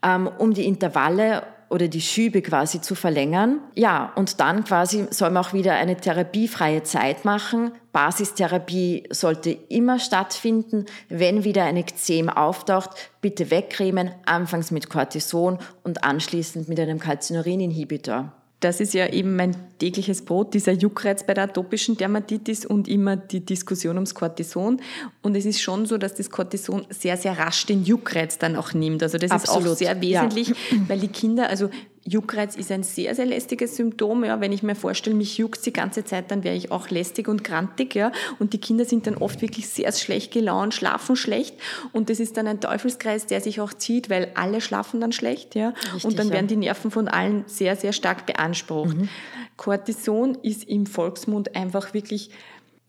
ähm, 0.01 0.29
um 0.37 0.53
die 0.53 0.65
Intervalle 0.65 1.43
oder 1.69 1.87
die 1.87 2.01
Schübe 2.01 2.41
quasi 2.41 2.81
zu 2.81 2.95
verlängern. 2.95 3.59
Ja, 3.75 4.11
und 4.15 4.39
dann 4.39 4.63
quasi 4.63 5.05
soll 5.11 5.29
man 5.29 5.43
auch 5.43 5.53
wieder 5.53 5.73
eine 5.73 5.97
therapiefreie 5.97 6.81
Zeit 6.83 7.25
machen. 7.25 7.73
Basistherapie 7.91 9.03
sollte 9.11 9.51
immer 9.51 9.99
stattfinden. 9.99 10.85
Wenn 11.09 11.43
wieder 11.43 11.65
ein 11.65 11.77
Ekzem 11.77 12.29
auftaucht, 12.29 12.91
bitte 13.21 13.51
wegcremen, 13.51 14.11
anfangs 14.25 14.71
mit 14.71 14.89
Cortison 14.89 15.59
und 15.83 16.03
anschließend 16.03 16.69
mit 16.69 16.79
einem 16.79 16.99
Calcineurin-Inhibitor 16.99 18.31
das 18.59 18.81
ist 18.81 18.93
ja 18.93 19.07
eben 19.07 19.35
mein 19.35 19.55
tägliches 19.79 20.23
Brot, 20.23 20.53
dieser 20.53 20.73
Juckreiz 20.73 21.23
bei 21.23 21.33
der 21.33 21.45
atopischen 21.45 21.95
Dermatitis 21.95 22.65
und 22.65 22.89
immer 22.89 23.15
die 23.15 23.39
Diskussion 23.39 23.95
ums 23.95 24.13
Cortison. 24.13 24.81
Und 25.21 25.35
es 25.35 25.45
ist 25.45 25.61
schon 25.61 25.85
so, 25.85 25.97
dass 25.97 26.15
das 26.15 26.29
Cortison 26.29 26.85
sehr, 26.89 27.15
sehr 27.15 27.37
rasch 27.37 27.65
den 27.65 27.85
Juckreiz 27.85 28.37
dann 28.37 28.57
auch 28.57 28.73
nimmt. 28.73 29.01
Also 29.01 29.17
das 29.17 29.31
Absolut. 29.31 29.65
ist 29.65 29.71
auch 29.71 29.77
sehr 29.77 30.01
wesentlich, 30.01 30.49
ja. 30.49 30.55
weil 30.87 30.99
die 30.99 31.07
Kinder, 31.07 31.49
also 31.49 31.69
Juckreiz 32.05 32.55
ist 32.55 32.71
ein 32.71 32.83
sehr, 32.83 33.13
sehr 33.15 33.25
lästiges 33.25 33.75
Symptom. 33.75 34.23
Ja. 34.23 34.41
Wenn 34.41 34.51
ich 34.51 34.63
mir 34.63 34.75
vorstelle, 34.75 35.15
mich 35.15 35.37
juckt 35.37 35.65
die 35.65 35.73
ganze 35.73 36.03
Zeit, 36.03 36.31
dann 36.31 36.43
wäre 36.43 36.55
ich 36.55 36.71
auch 36.71 36.89
lästig 36.89 37.27
und 37.27 37.43
grantig. 37.43 37.95
Ja. 37.95 38.11
Und 38.39 38.53
die 38.53 38.59
Kinder 38.59 38.85
sind 38.85 39.07
dann 39.07 39.17
oft 39.17 39.41
wirklich 39.41 39.67
sehr 39.69 39.91
schlecht 39.91 40.31
gelaunt, 40.31 40.73
schlafen 40.73 41.15
schlecht. 41.15 41.55
Und 41.91 42.09
das 42.09 42.19
ist 42.19 42.37
dann 42.37 42.47
ein 42.47 42.61
Teufelskreis, 42.61 43.25
der 43.25 43.41
sich 43.41 43.61
auch 43.61 43.73
zieht, 43.73 44.09
weil 44.09 44.31
alle 44.35 44.61
schlafen 44.61 45.01
dann 45.01 45.11
schlecht. 45.11 45.55
Ja. 45.55 45.73
Richtig, 45.93 46.05
und 46.05 46.19
dann 46.19 46.31
werden 46.31 46.47
die 46.47 46.57
Nerven 46.57 46.91
von 46.91 47.07
allen 47.07 47.43
sehr, 47.47 47.75
sehr 47.75 47.93
stark 47.93 48.25
beansprucht. 48.25 48.97
Mhm. 48.97 49.09
Cortison 49.57 50.37
ist 50.41 50.63
im 50.69 50.85
Volksmund 50.85 51.55
einfach 51.55 51.93
wirklich 51.93 52.29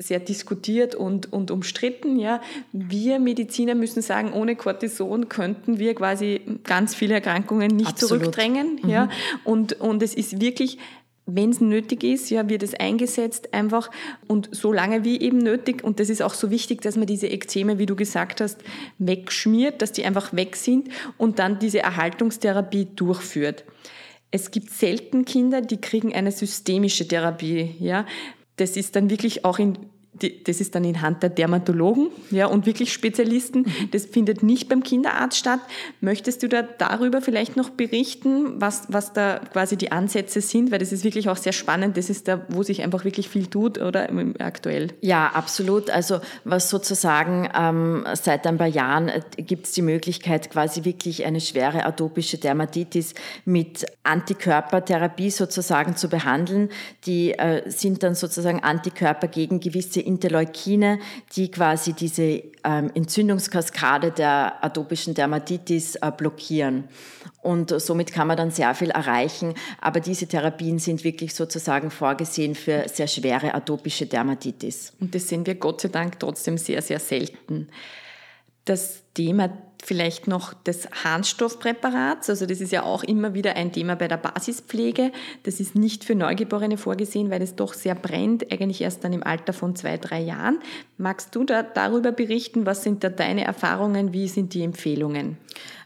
sehr 0.00 0.18
diskutiert 0.18 0.94
und, 0.94 1.32
und 1.32 1.50
umstritten. 1.50 2.18
Ja. 2.18 2.40
Wir 2.72 3.18
Mediziner 3.18 3.74
müssen 3.74 4.02
sagen, 4.02 4.32
ohne 4.32 4.56
Cortison 4.56 5.28
könnten 5.28 5.78
wir 5.78 5.94
quasi 5.94 6.40
ganz 6.64 6.94
viele 6.94 7.14
Erkrankungen 7.14 7.68
nicht 7.68 7.90
Absolut. 7.90 8.22
zurückdrängen. 8.22 8.80
Mhm. 8.82 8.88
Ja. 8.88 9.08
Und, 9.44 9.74
und 9.74 10.02
es 10.02 10.14
ist 10.14 10.40
wirklich 10.40 10.78
wenn 11.32 11.50
es 11.50 11.60
nötig 11.60 12.02
ist, 12.02 12.28
ja, 12.30 12.48
wird 12.48 12.64
es 12.64 12.74
eingesetzt 12.74 13.54
einfach 13.54 13.88
und 14.26 14.48
so 14.50 14.72
lange 14.72 15.04
wie 15.04 15.20
eben 15.20 15.38
nötig. 15.38 15.84
Und 15.84 16.00
das 16.00 16.10
ist 16.10 16.22
auch 16.22 16.34
so 16.34 16.50
wichtig, 16.50 16.80
dass 16.80 16.96
man 16.96 17.06
diese 17.06 17.28
Ekzeme, 17.28 17.78
wie 17.78 17.86
du 17.86 17.94
gesagt 17.94 18.40
hast, 18.40 18.58
wegschmiert, 18.98 19.80
dass 19.80 19.92
die 19.92 20.04
einfach 20.04 20.32
weg 20.32 20.56
sind 20.56 20.88
und 21.18 21.38
dann 21.38 21.60
diese 21.60 21.80
Erhaltungstherapie 21.80 22.88
durchführt. 22.96 23.64
Es 24.32 24.50
gibt 24.50 24.70
selten 24.70 25.24
Kinder, 25.24 25.60
die 25.60 25.80
kriegen 25.80 26.12
eine 26.12 26.32
systemische 26.32 27.06
Therapie, 27.06 27.76
ja 27.78 28.06
das 28.60 28.76
ist 28.76 28.94
dann 28.94 29.08
wirklich 29.10 29.44
auch 29.44 29.58
in 29.58 29.78
die, 30.22 30.42
das 30.44 30.60
ist 30.60 30.74
dann 30.74 30.84
in 30.84 31.00
Hand 31.00 31.22
der 31.22 31.30
Dermatologen 31.30 32.08
ja, 32.30 32.46
und 32.46 32.66
wirklich 32.66 32.92
Spezialisten. 32.92 33.60
Mhm. 33.62 33.90
Das 33.92 34.06
findet 34.06 34.42
nicht 34.42 34.68
beim 34.68 34.82
Kinderarzt 34.82 35.38
statt. 35.38 35.60
Möchtest 36.00 36.42
du 36.42 36.48
da 36.48 36.62
darüber 36.62 37.20
vielleicht 37.20 37.56
noch 37.56 37.70
berichten, 37.70 38.60
was, 38.60 38.84
was 38.88 39.12
da 39.12 39.40
quasi 39.52 39.76
die 39.76 39.92
Ansätze 39.92 40.40
sind? 40.40 40.70
Weil 40.70 40.78
das 40.78 40.92
ist 40.92 41.04
wirklich 41.04 41.28
auch 41.28 41.36
sehr 41.36 41.52
spannend. 41.52 41.96
Das 41.96 42.10
ist 42.10 42.28
da, 42.28 42.44
wo 42.48 42.62
sich 42.62 42.82
einfach 42.82 43.04
wirklich 43.04 43.28
viel 43.28 43.46
tut 43.46 43.80
oder 43.80 44.08
aktuell. 44.38 44.88
Ja, 45.00 45.28
absolut. 45.28 45.90
Also 45.90 46.20
was 46.44 46.70
sozusagen 46.70 47.48
ähm, 47.56 48.04
seit 48.14 48.46
ein 48.46 48.58
paar 48.58 48.66
Jahren 48.66 49.08
äh, 49.08 49.20
gibt 49.36 49.66
es 49.66 49.72
die 49.72 49.82
Möglichkeit, 49.82 50.50
quasi 50.50 50.84
wirklich 50.84 51.24
eine 51.24 51.40
schwere 51.40 51.84
atopische 51.86 52.38
Dermatitis 52.38 53.14
mit 53.44 53.86
Antikörpertherapie 54.02 55.30
sozusagen 55.30 55.96
zu 55.96 56.08
behandeln. 56.08 56.70
Die 57.06 57.32
äh, 57.32 57.68
sind 57.70 58.02
dann 58.02 58.14
sozusagen 58.14 58.60
Antikörper 58.60 59.28
gegen 59.28 59.60
gewisse 59.60 60.00
Interleukine, 60.10 60.98
die 61.36 61.50
quasi 61.50 61.92
diese 61.92 62.42
ähm, 62.64 62.90
Entzündungskaskade 62.94 64.10
der 64.10 64.64
atopischen 64.64 65.14
Dermatitis 65.14 65.96
äh, 65.96 66.10
blockieren. 66.16 66.88
Und 67.42 67.70
somit 67.80 68.12
kann 68.12 68.26
man 68.26 68.36
dann 68.36 68.50
sehr 68.50 68.74
viel 68.74 68.90
erreichen. 68.90 69.54
Aber 69.80 70.00
diese 70.00 70.26
Therapien 70.26 70.78
sind 70.78 71.04
wirklich 71.04 71.34
sozusagen 71.34 71.90
vorgesehen 71.90 72.54
für 72.54 72.86
sehr 72.88 73.06
schwere 73.06 73.54
atopische 73.54 74.06
Dermatitis. 74.06 74.92
Und 75.00 75.14
das 75.14 75.28
sehen 75.28 75.46
wir 75.46 75.54
Gott 75.54 75.80
sei 75.80 75.88
Dank 75.88 76.18
trotzdem 76.20 76.58
sehr, 76.58 76.82
sehr 76.82 76.98
selten. 77.00 77.68
Das 78.66 79.02
Thema 79.14 79.50
vielleicht 79.84 80.26
noch 80.26 80.54
des 80.54 80.88
Harnstoffpräparats. 81.04 82.30
Also 82.30 82.46
das 82.46 82.60
ist 82.60 82.72
ja 82.72 82.82
auch 82.82 83.02
immer 83.02 83.34
wieder 83.34 83.56
ein 83.56 83.72
Thema 83.72 83.96
bei 83.96 84.08
der 84.08 84.16
Basispflege. 84.16 85.12
Das 85.42 85.60
ist 85.60 85.74
nicht 85.74 86.04
für 86.04 86.14
Neugeborene 86.14 86.76
vorgesehen, 86.76 87.30
weil 87.30 87.42
es 87.42 87.56
doch 87.56 87.74
sehr 87.74 87.94
brennt, 87.94 88.50
eigentlich 88.52 88.80
erst 88.80 89.04
dann 89.04 89.12
im 89.12 89.22
Alter 89.22 89.52
von 89.52 89.76
zwei, 89.76 89.96
drei 89.96 90.20
Jahren. 90.20 90.60
Magst 90.98 91.34
du 91.34 91.44
da 91.44 91.62
darüber 91.62 92.12
berichten? 92.12 92.66
Was 92.66 92.82
sind 92.82 93.04
da 93.04 93.08
deine 93.08 93.44
Erfahrungen? 93.44 94.12
Wie 94.12 94.28
sind 94.28 94.54
die 94.54 94.62
Empfehlungen? 94.62 95.38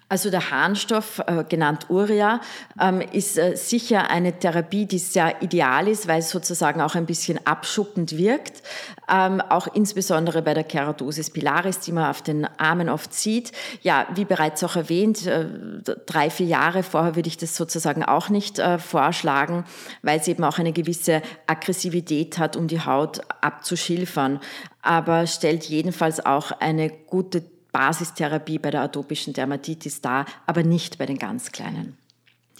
Also 0.06 0.30
der 0.30 0.50
Harnstoff, 0.50 1.22
äh, 1.26 1.44
genannt 1.48 1.86
Urea, 1.88 2.40
ähm, 2.78 3.00
ist 3.00 3.38
äh, 3.38 3.56
sicher 3.56 4.10
eine 4.10 4.38
Therapie, 4.38 4.84
die 4.84 4.98
sehr 4.98 5.40
ideal 5.42 5.88
ist, 5.88 6.06
weil 6.06 6.18
es 6.18 6.28
sozusagen 6.28 6.82
auch 6.82 6.94
ein 6.94 7.06
bisschen 7.06 7.44
abschuppend 7.46 8.18
wirkt. 8.18 8.62
Ähm, 9.10 9.40
auch 9.40 9.66
insbesondere 9.66 10.42
bei 10.42 10.52
der 10.52 10.64
Keratosis 10.64 11.30
pilaris, 11.30 11.80
die 11.80 11.92
man 11.92 12.10
auf 12.10 12.20
den 12.20 12.44
Armen 12.58 12.90
oft 12.90 13.14
sieht. 13.14 13.52
Ja, 13.80 14.06
wie 14.14 14.26
bereits 14.26 14.62
auch 14.62 14.76
erwähnt, 14.76 15.26
äh, 15.26 15.46
drei, 16.04 16.28
vier 16.28 16.46
Jahre 16.46 16.82
vorher 16.82 17.16
würde 17.16 17.28
ich 17.28 17.38
das 17.38 17.56
sozusagen 17.56 18.04
auch 18.04 18.28
nicht 18.28 18.60
vorschlagen, 18.78 19.64
weil 20.02 20.20
es 20.20 20.28
eben 20.28 20.44
auch 20.44 20.58
eine 20.58 20.72
gewisse 20.72 21.22
Aggressivität 21.46 22.38
hat, 22.38 22.56
um 22.56 22.68
die 22.68 22.80
Haut 22.80 23.20
abzuschilfern. 23.40 24.40
Aber 24.82 25.26
stellt 25.26 25.64
jedenfalls 25.64 26.24
auch 26.24 26.52
eine 26.52 26.90
gute 26.90 27.42
Basistherapie 27.74 28.60
bei 28.60 28.70
der 28.70 28.82
atopischen 28.82 29.32
Dermatitis 29.32 30.00
dar, 30.00 30.26
aber 30.46 30.62
nicht 30.62 30.96
bei 30.96 31.06
den 31.06 31.18
ganz 31.18 31.50
kleinen. 31.50 31.98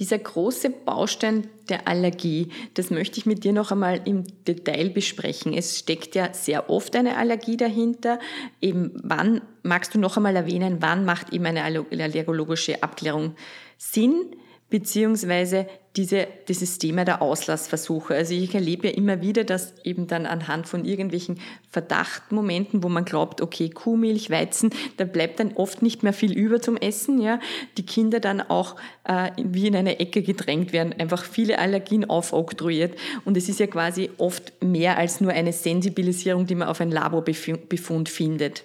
Dieser 0.01 0.19
große 0.19 0.71
Baustein 0.71 1.47
der 1.69 1.87
Allergie, 1.87 2.49
das 2.75 2.91
möchte 2.91 3.19
ich 3.19 3.27
mit 3.27 3.45
dir 3.45 3.53
noch 3.53 3.71
einmal 3.71 4.01
im 4.05 4.25
Detail 4.45 4.91
besprechen. 4.91 5.55
Es 5.55 5.79
steckt 5.79 6.17
ja 6.17 6.35
sehr 6.35 6.69
oft 6.69 6.97
eine 6.97 7.17
Allergie 7.17 7.57
dahinter. 7.57 8.19
Eben 8.61 8.91
wann, 9.05 9.41
magst 9.63 9.95
du 9.95 10.01
noch 10.01 10.17
einmal 10.17 10.35
erwähnen, 10.35 10.79
wann 10.81 11.05
macht 11.05 11.33
eben 11.33 11.47
eine 11.47 11.63
allergologische 11.63 12.83
Abklärung 12.83 13.37
Sinn? 13.79 14.35
Beziehungsweise 14.75 15.69
diese, 15.95 16.27
dieses 16.49 16.79
Thema 16.81 17.05
der 17.05 17.23
Auslassversuche. 17.23 18.13
Also 18.13 18.35
ich 18.35 18.57
erlebe 18.57 18.89
ja 18.89 18.95
immer 18.95 19.21
wieder, 19.21 19.45
dass 19.45 19.73
eben 19.85 20.09
dann 20.09 20.27
anhand 20.27 20.67
von 20.67 20.85
irgendwelchen 20.85 21.39
Verdachtmomenten, 21.71 22.83
wo 22.83 22.89
man 22.89 23.05
glaubt, 23.05 23.41
okay, 23.41 23.71
Kuhmilch, 23.71 24.31
Weizen, 24.31 24.71
da 24.97 25.05
bleibt 25.05 25.39
dann 25.39 25.53
oft 25.53 25.81
nicht 25.81 26.03
mehr 26.03 26.13
viel 26.13 26.33
über 26.33 26.61
zum 26.61 26.77
Essen, 26.77 27.21
ja, 27.21 27.39
die 27.79 27.87
Kinder 27.87 28.19
dann 28.19 28.41
auch 28.41 28.75
äh, 29.05 29.31
wie 29.37 29.69
in 29.69 29.77
eine 29.77 30.01
Ecke 30.01 30.23
gedrängt 30.23 30.73
werden, 30.73 30.93
einfach 30.99 31.23
viele 31.25 31.61
Allergien 31.61 32.11
aufoktroyiert 32.11 32.99
und 33.25 33.37
es 33.37 33.49
ist 33.49 33.61
ja 33.61 33.69
quasi 33.69 34.11
oft 34.19 34.53
mehr 34.61 34.99
als 34.99 35.21
nur 35.21 35.31
eine 35.31 35.53
Sensibilisierung, 35.53 36.47
die 36.47 36.57
man 36.57 36.67
auf 36.67 36.81
ein 36.81 36.91
Laborbefund 36.91 38.09
findet. 38.09 38.65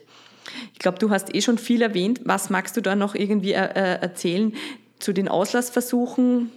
Ich 0.74 0.80
glaube, 0.80 0.98
du 0.98 1.12
hast 1.12 1.36
eh 1.36 1.41
schon 1.41 1.60
viel 1.60 1.84
erwähnt. 1.84 2.22
Was 2.24 2.50
magst 2.50 2.76
du 2.76 2.82
da 2.82 2.95
noch 2.95 3.13
irgendwie 3.13 3.54
äh, 3.54 3.69
äh 3.76 4.02
erzählen 4.02 4.56
zu 4.99 5.13
den 5.13 5.27
Auslassversuchen? 5.27 6.51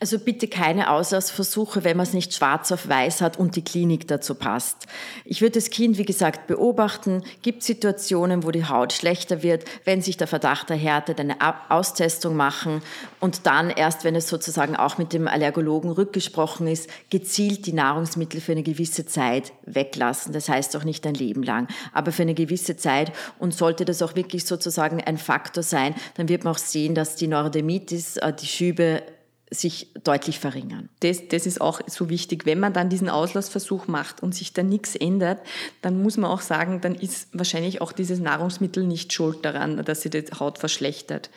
Also 0.00 0.18
bitte 0.18 0.48
keine 0.48 0.90
Auslassversuche, 0.90 1.84
wenn 1.84 1.96
man 1.96 2.06
es 2.06 2.12
nicht 2.12 2.34
schwarz 2.34 2.72
auf 2.72 2.88
weiß 2.88 3.20
hat 3.20 3.38
und 3.38 3.56
die 3.56 3.64
Klinik 3.64 4.08
dazu 4.08 4.34
passt. 4.34 4.86
Ich 5.24 5.40
würde 5.40 5.52
das 5.52 5.70
Kind, 5.70 5.98
wie 5.98 6.04
gesagt, 6.04 6.46
beobachten. 6.46 7.22
Gibt 7.42 7.62
Situationen, 7.62 8.44
wo 8.44 8.50
die 8.50 8.66
Haut 8.66 8.92
schlechter 8.92 9.42
wird, 9.42 9.64
wenn 9.84 10.02
sich 10.02 10.16
der 10.16 10.26
Verdacht 10.26 10.70
erhärtet, 10.70 11.20
eine 11.20 11.36
Austestung 11.70 12.36
machen 12.36 12.82
und 13.20 13.46
dann 13.46 13.70
erst, 13.70 14.04
wenn 14.04 14.16
es 14.16 14.28
sozusagen 14.28 14.76
auch 14.76 14.98
mit 14.98 15.12
dem 15.12 15.28
Allergologen 15.28 15.90
rückgesprochen 15.90 16.66
ist, 16.66 16.88
gezielt 17.10 17.66
die 17.66 17.72
Nahrungsmittel 17.72 18.40
für 18.40 18.52
eine 18.52 18.62
gewisse 18.62 19.06
Zeit 19.06 19.52
weglassen. 19.64 20.32
Das 20.32 20.48
heißt 20.48 20.76
auch 20.76 20.84
nicht 20.84 21.06
ein 21.06 21.14
Leben 21.14 21.42
lang, 21.42 21.68
aber 21.92 22.12
für 22.12 22.22
eine 22.22 22.34
gewisse 22.34 22.76
Zeit. 22.76 23.12
Und 23.38 23.54
sollte 23.54 23.84
das 23.84 24.02
auch 24.02 24.14
wirklich 24.16 24.44
sozusagen 24.44 25.02
ein 25.02 25.18
Faktor 25.18 25.62
sein, 25.62 25.94
dann 26.16 26.28
wird 26.28 26.44
man 26.44 26.54
auch 26.54 26.58
sehen, 26.58 26.94
dass 26.94 27.16
die 27.16 27.26
Neurodermitis, 27.26 28.16
äh, 28.18 28.32
die 28.32 28.46
Schübe 28.46 29.02
sich 29.50 29.92
deutlich 30.02 30.38
verringern. 30.38 30.88
Das, 31.00 31.28
das 31.28 31.46
ist 31.46 31.60
auch 31.60 31.80
so 31.86 32.08
wichtig. 32.08 32.46
Wenn 32.46 32.60
man 32.60 32.72
dann 32.72 32.88
diesen 32.88 33.08
Auslassversuch 33.08 33.86
macht 33.86 34.22
und 34.22 34.34
sich 34.34 34.52
da 34.52 34.62
nichts 34.62 34.96
ändert, 34.96 35.40
dann 35.82 36.02
muss 36.02 36.16
man 36.16 36.30
auch 36.30 36.40
sagen, 36.40 36.80
dann 36.80 36.94
ist 36.94 37.28
wahrscheinlich 37.32 37.80
auch 37.80 37.92
dieses 37.92 38.20
Nahrungsmittel 38.20 38.84
nicht 38.84 39.12
schuld 39.12 39.44
daran, 39.44 39.84
dass 39.84 40.02
sie 40.02 40.10
die 40.10 40.24
Haut 40.38 40.58
verschlechtert. 40.58 41.30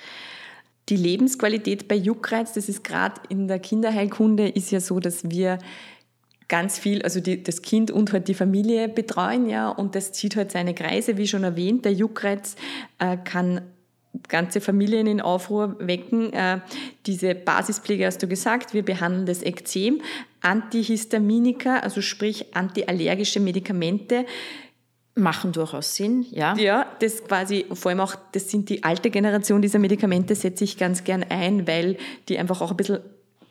Die 0.89 0.95
Lebensqualität 0.95 1.87
bei 1.87 1.95
Juckreiz, 1.95 2.53
das 2.53 2.69
ist 2.69 2.83
gerade 2.83 3.21
in 3.29 3.47
der 3.47 3.59
Kinderheilkunde, 3.59 4.47
ist 4.47 4.71
ja 4.71 4.79
so, 4.79 4.99
dass 4.99 5.29
wir 5.29 5.59
ganz 6.47 6.79
viel, 6.79 7.01
also 7.01 7.19
die, 7.19 7.43
das 7.43 7.61
Kind 7.61 7.91
und 7.91 8.13
halt 8.13 8.29
die 8.29 8.33
Familie 8.33 8.87
betreuen, 8.87 9.49
ja, 9.49 9.69
und 9.69 9.95
das 9.95 10.13
zieht 10.13 10.37
halt 10.37 10.51
seine 10.51 10.73
Kreise, 10.73 11.17
wie 11.17 11.27
schon 11.27 11.43
erwähnt. 11.43 11.83
Der 11.83 11.91
Juckreiz 11.91 12.55
äh, 12.99 13.17
kann 13.17 13.61
ganze 14.27 14.61
Familien 14.61 15.07
in 15.07 15.21
Aufruhr 15.21 15.75
wecken. 15.79 16.33
Äh, 16.33 16.59
diese 17.05 17.35
Basispflege 17.35 18.05
hast 18.05 18.21
du 18.21 18.27
gesagt, 18.27 18.73
wir 18.73 18.83
behandeln 18.83 19.25
das 19.25 19.43
Ekzem, 19.43 20.01
Antihistaminika, 20.41 21.79
also 21.79 22.01
sprich 22.01 22.55
antiallergische 22.55 23.39
Medikamente, 23.39 24.25
machen 25.15 25.51
durchaus 25.51 25.95
Sinn, 25.95 26.25
ja. 26.29 26.55
Ja, 26.57 26.85
das 26.99 27.23
quasi, 27.23 27.65
vor 27.73 27.89
allem 27.89 28.01
auch, 28.01 28.15
das 28.33 28.49
sind 28.49 28.69
die 28.69 28.83
alte 28.83 29.09
Generation 29.09 29.61
dieser 29.61 29.79
Medikamente, 29.79 30.35
setze 30.35 30.63
ich 30.63 30.77
ganz 30.77 31.03
gern 31.03 31.25
ein, 31.27 31.67
weil 31.67 31.97
die 32.29 32.37
einfach 32.37 32.61
auch 32.61 32.71
ein 32.71 32.77
bisschen 32.77 32.99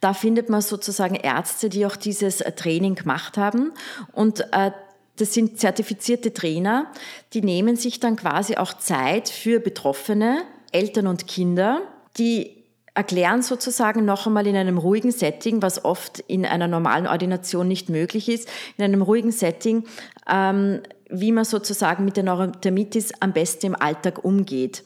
Da 0.00 0.14
findet 0.14 0.48
man 0.48 0.62
sozusagen 0.62 1.14
Ärzte, 1.14 1.68
die 1.68 1.86
auch 1.86 1.96
dieses 1.96 2.38
Training 2.38 2.96
gemacht 2.96 3.36
haben. 3.36 3.72
Und 4.12 4.40
äh, 4.52 4.72
das 5.16 5.34
sind 5.34 5.58
zertifizierte 5.58 6.32
Trainer, 6.32 6.92
die 7.32 7.42
nehmen 7.42 7.76
sich 7.76 8.00
dann 8.00 8.16
quasi 8.16 8.56
auch 8.56 8.74
Zeit 8.74 9.28
für 9.28 9.60
Betroffene, 9.60 10.42
Eltern 10.72 11.06
und 11.06 11.26
Kinder, 11.26 11.82
die 12.18 12.56
erklären 12.96 13.42
sozusagen 13.42 14.04
noch 14.04 14.26
einmal 14.26 14.46
in 14.46 14.56
einem 14.56 14.78
ruhigen 14.78 15.12
Setting, 15.12 15.60
was 15.60 15.84
oft 15.84 16.20
in 16.20 16.46
einer 16.46 16.66
normalen 16.66 17.06
Ordination 17.06 17.68
nicht 17.68 17.90
möglich 17.90 18.28
ist, 18.28 18.48
in 18.78 18.84
einem 18.84 19.02
ruhigen 19.02 19.32
Setting, 19.32 19.84
ähm, 20.30 20.80
wie 21.10 21.30
man 21.30 21.44
sozusagen 21.44 22.04
mit 22.04 22.16
der 22.16 22.24
Neurodermitis 22.24 23.12
am 23.20 23.32
besten 23.32 23.66
im 23.66 23.76
Alltag 23.76 24.24
umgeht. 24.24 24.82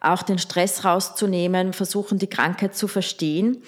Auch 0.00 0.22
den 0.22 0.38
Stress 0.38 0.84
rauszunehmen, 0.84 1.72
versuchen 1.72 2.18
die 2.18 2.26
Krankheit 2.26 2.74
zu 2.74 2.88
verstehen. 2.88 3.62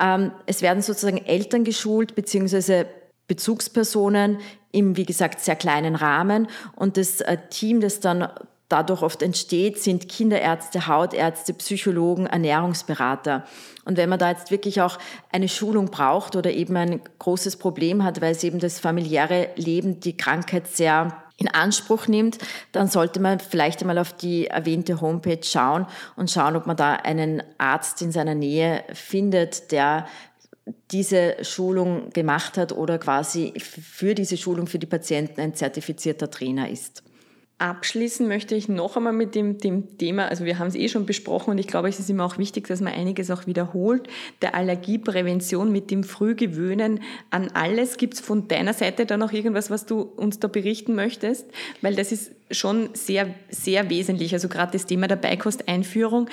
Ähm, 0.00 0.32
es 0.46 0.62
werden 0.62 0.82
sozusagen 0.82 1.18
Eltern 1.18 1.64
geschult, 1.64 2.14
beziehungsweise 2.14 2.86
Bezugspersonen 3.28 4.38
im, 4.74 4.96
wie 4.96 5.06
gesagt, 5.06 5.40
sehr 5.40 5.56
kleinen 5.56 5.94
Rahmen. 5.94 6.48
Und 6.74 6.96
das 6.96 7.20
äh, 7.20 7.38
Team, 7.48 7.80
das 7.80 8.00
dann 8.00 8.28
dadurch 8.68 9.02
oft 9.02 9.22
entsteht, 9.22 9.78
sind 9.78 10.08
Kinderärzte, 10.08 10.86
Hautärzte, 10.88 11.54
Psychologen, 11.54 12.26
Ernährungsberater. 12.26 13.44
Und 13.84 13.96
wenn 13.96 14.08
man 14.08 14.18
da 14.18 14.30
jetzt 14.30 14.50
wirklich 14.50 14.80
auch 14.80 14.98
eine 15.30 15.48
Schulung 15.48 15.86
braucht 15.86 16.34
oder 16.34 16.50
eben 16.50 16.76
ein 16.76 17.00
großes 17.18 17.56
Problem 17.56 18.02
hat, 18.02 18.20
weil 18.20 18.32
es 18.32 18.42
eben 18.42 18.58
das 18.58 18.80
familiäre 18.80 19.50
Leben, 19.56 20.00
die 20.00 20.16
Krankheit 20.16 20.66
sehr 20.66 21.16
in 21.36 21.48
Anspruch 21.48 22.06
nimmt, 22.06 22.38
dann 22.72 22.88
sollte 22.88 23.20
man 23.20 23.40
vielleicht 23.40 23.80
einmal 23.80 23.98
auf 23.98 24.12
die 24.12 24.46
erwähnte 24.46 25.00
Homepage 25.00 25.42
schauen 25.42 25.86
und 26.16 26.30
schauen, 26.30 26.56
ob 26.56 26.66
man 26.66 26.76
da 26.76 26.94
einen 26.94 27.42
Arzt 27.58 28.02
in 28.02 28.12
seiner 28.12 28.36
Nähe 28.36 28.84
findet, 28.92 29.72
der 29.72 30.06
diese 30.90 31.36
Schulung 31.42 32.10
gemacht 32.10 32.56
hat 32.56 32.72
oder 32.72 32.98
quasi 32.98 33.52
für 33.58 34.14
diese 34.14 34.36
Schulung 34.36 34.66
für 34.66 34.78
die 34.78 34.86
Patienten 34.86 35.40
ein 35.40 35.54
zertifizierter 35.54 36.30
Trainer 36.30 36.70
ist. 36.70 37.02
Abschließen 37.58 38.26
möchte 38.26 38.56
ich 38.56 38.68
noch 38.68 38.96
einmal 38.96 39.12
mit 39.12 39.36
dem, 39.36 39.58
dem 39.58 39.96
Thema, 39.96 40.26
also 40.26 40.44
wir 40.44 40.58
haben 40.58 40.66
es 40.66 40.74
eh 40.74 40.88
schon 40.88 41.06
besprochen 41.06 41.52
und 41.52 41.58
ich 41.58 41.68
glaube, 41.68 41.88
es 41.88 42.00
ist 42.00 42.10
immer 42.10 42.24
auch 42.24 42.36
wichtig, 42.36 42.66
dass 42.66 42.80
man 42.80 42.92
einiges 42.92 43.30
auch 43.30 43.46
wiederholt, 43.46 44.08
der 44.42 44.56
Allergieprävention 44.56 45.70
mit 45.70 45.92
dem 45.92 46.02
Frühgewöhnen 46.02 47.00
an 47.30 47.50
alles. 47.54 47.96
Gibt 47.96 48.14
es 48.14 48.20
von 48.20 48.48
deiner 48.48 48.74
Seite 48.74 49.06
da 49.06 49.16
noch 49.16 49.32
irgendwas, 49.32 49.70
was 49.70 49.86
du 49.86 50.00
uns 50.00 50.40
da 50.40 50.48
berichten 50.48 50.96
möchtest? 50.96 51.46
Weil 51.80 51.94
das 51.94 52.10
ist 52.10 52.32
schon 52.50 52.90
sehr, 52.94 53.32
sehr 53.50 53.88
wesentlich, 53.88 54.32
also 54.32 54.48
gerade 54.48 54.72
das 54.72 54.86
Thema 54.86 55.06
der 55.06 55.16
Beikosteinführung. 55.16 56.28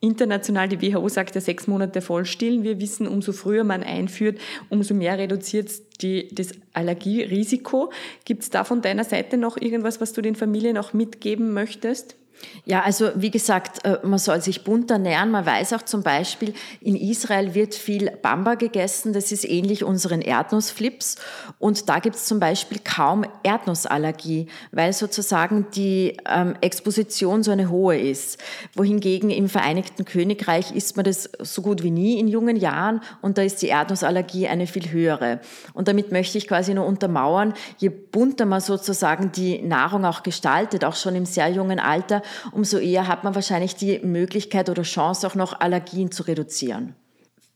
International, 0.00 0.68
die 0.68 0.80
WHO 0.80 1.08
sagt 1.08 1.34
ja 1.34 1.40
sechs 1.40 1.66
Monate 1.66 2.02
vollstillen. 2.02 2.62
Wir 2.62 2.80
wissen, 2.80 3.08
umso 3.08 3.32
früher 3.32 3.64
man 3.64 3.82
einführt, 3.82 4.38
umso 4.68 4.94
mehr 4.94 5.18
reduziert 5.18 5.70
die, 6.02 6.28
das 6.34 6.52
Allergierisiko. 6.74 7.90
Gibt 8.24 8.42
es 8.42 8.50
da 8.50 8.64
von 8.64 8.82
deiner 8.82 9.04
Seite 9.04 9.38
noch 9.38 9.56
irgendwas, 9.56 10.00
was 10.00 10.12
du 10.12 10.20
den 10.20 10.36
Familien 10.36 10.76
auch 10.76 10.92
mitgeben 10.92 11.52
möchtest? 11.52 12.16
Ja, 12.64 12.82
also 12.82 13.10
wie 13.14 13.30
gesagt, 13.30 13.84
äh, 13.84 13.98
man 14.02 14.18
soll 14.18 14.40
sich 14.40 14.64
bunt 14.64 14.90
ernähren. 14.90 15.30
Man 15.30 15.46
weiß 15.46 15.72
auch 15.72 15.82
zum 15.82 16.02
Beispiel, 16.02 16.52
in 16.80 16.96
Israel 16.96 17.54
wird 17.54 17.76
viel 17.76 18.10
Bamba 18.22 18.56
gegessen. 18.56 19.12
Das 19.12 19.30
ist 19.30 19.44
ähnlich 19.44 19.84
unseren 19.84 20.20
Erdnussflips. 20.20 21.16
Und 21.58 21.88
da 21.88 22.00
gibt 22.00 22.16
es 22.16 22.26
zum 22.26 22.40
Beispiel 22.40 22.78
kaum 22.82 23.24
Erdnussallergie, 23.44 24.48
weil 24.72 24.92
sozusagen 24.92 25.66
die 25.74 26.16
ähm, 26.28 26.56
Exposition 26.60 27.44
so 27.44 27.52
eine 27.52 27.70
hohe 27.70 27.98
ist. 27.98 28.38
Wohingegen 28.74 29.30
im 29.30 29.48
Vereinigten 29.48 30.04
Königreich 30.04 30.74
isst 30.74 30.96
man 30.96 31.04
das 31.04 31.30
so 31.38 31.62
gut 31.62 31.84
wie 31.84 31.92
nie 31.92 32.18
in 32.18 32.26
jungen 32.26 32.56
Jahren 32.56 33.00
und 33.22 33.38
da 33.38 33.42
ist 33.42 33.62
die 33.62 33.68
Erdnussallergie 33.68 34.48
eine 34.48 34.66
viel 34.66 34.90
höhere. 34.90 35.40
Und 35.72 35.88
damit 35.88 36.10
möchte 36.10 36.36
ich 36.38 36.48
quasi 36.48 36.74
nur 36.74 36.86
untermauern, 36.86 37.54
je 37.78 37.90
bunter 37.90 38.44
man 38.44 38.60
sozusagen 38.60 39.30
die 39.32 39.62
Nahrung 39.62 40.04
auch 40.04 40.22
gestaltet, 40.22 40.84
auch 40.84 40.96
schon 40.96 41.14
im 41.14 41.26
sehr 41.26 41.48
jungen 41.48 41.78
Alter, 41.78 42.22
umso 42.52 42.78
eher 42.78 43.08
hat 43.08 43.24
man 43.24 43.34
wahrscheinlich 43.34 43.76
die 43.76 43.98
Möglichkeit 44.00 44.68
oder 44.68 44.82
Chance, 44.82 45.26
auch 45.26 45.34
noch 45.34 45.60
Allergien 45.60 46.10
zu 46.10 46.22
reduzieren. 46.22 46.94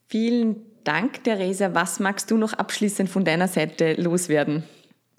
Vielen 0.08 0.56
Dank, 0.84 1.24
Theresa. 1.24 1.74
Was 1.74 2.00
magst 2.00 2.30
du 2.30 2.36
noch 2.36 2.52
abschließend 2.52 3.08
von 3.08 3.24
deiner 3.24 3.48
Seite 3.48 3.94
loswerden? 3.94 4.64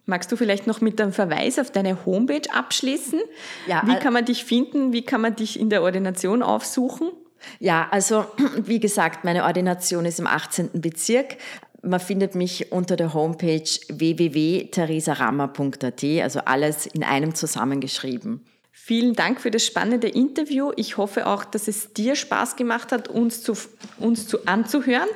Magst 0.05 0.31
du 0.31 0.35
vielleicht 0.35 0.67
noch 0.67 0.81
mit 0.81 0.99
einem 0.99 1.13
Verweis 1.13 1.59
auf 1.59 1.71
deine 1.71 2.05
Homepage 2.05 2.51
abschließen? 2.53 3.21
Ja, 3.67 3.83
wie 3.85 3.95
kann 3.95 4.13
man 4.13 4.25
dich 4.25 4.43
finden? 4.43 4.93
Wie 4.93 5.03
kann 5.03 5.21
man 5.21 5.35
dich 5.35 5.59
in 5.59 5.69
der 5.69 5.83
Ordination 5.83 6.43
aufsuchen? 6.43 7.11
Ja, 7.59 7.87
also 7.91 8.25
wie 8.57 8.79
gesagt, 8.79 9.23
meine 9.23 9.45
Ordination 9.45 10.05
ist 10.05 10.19
im 10.19 10.25
18. 10.27 10.71
Bezirk. 10.73 11.37
Man 11.83 11.99
findet 11.99 12.35
mich 12.35 12.71
unter 12.71 12.95
der 12.95 13.11
Homepage 13.13 13.67
www.theresarammer.at, 13.89 16.03
also 16.21 16.39
alles 16.41 16.85
in 16.85 17.03
einem 17.03 17.33
zusammengeschrieben. 17.33 18.45
Vielen 18.71 19.13
Dank 19.13 19.41
für 19.41 19.51
das 19.51 19.65
spannende 19.65 20.07
Interview. 20.07 20.71
Ich 20.75 20.97
hoffe 20.97 21.27
auch, 21.27 21.43
dass 21.43 21.67
es 21.67 21.93
dir 21.93 22.15
Spaß 22.15 22.55
gemacht 22.55 22.91
hat, 22.91 23.07
uns, 23.07 23.43
zu, 23.43 23.53
uns 23.99 24.27
zu, 24.27 24.45
anzuhören. 24.47 25.09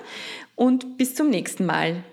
Und 0.56 0.98
bis 0.98 1.16
zum 1.16 1.30
nächsten 1.30 1.66
Mal. 1.66 2.04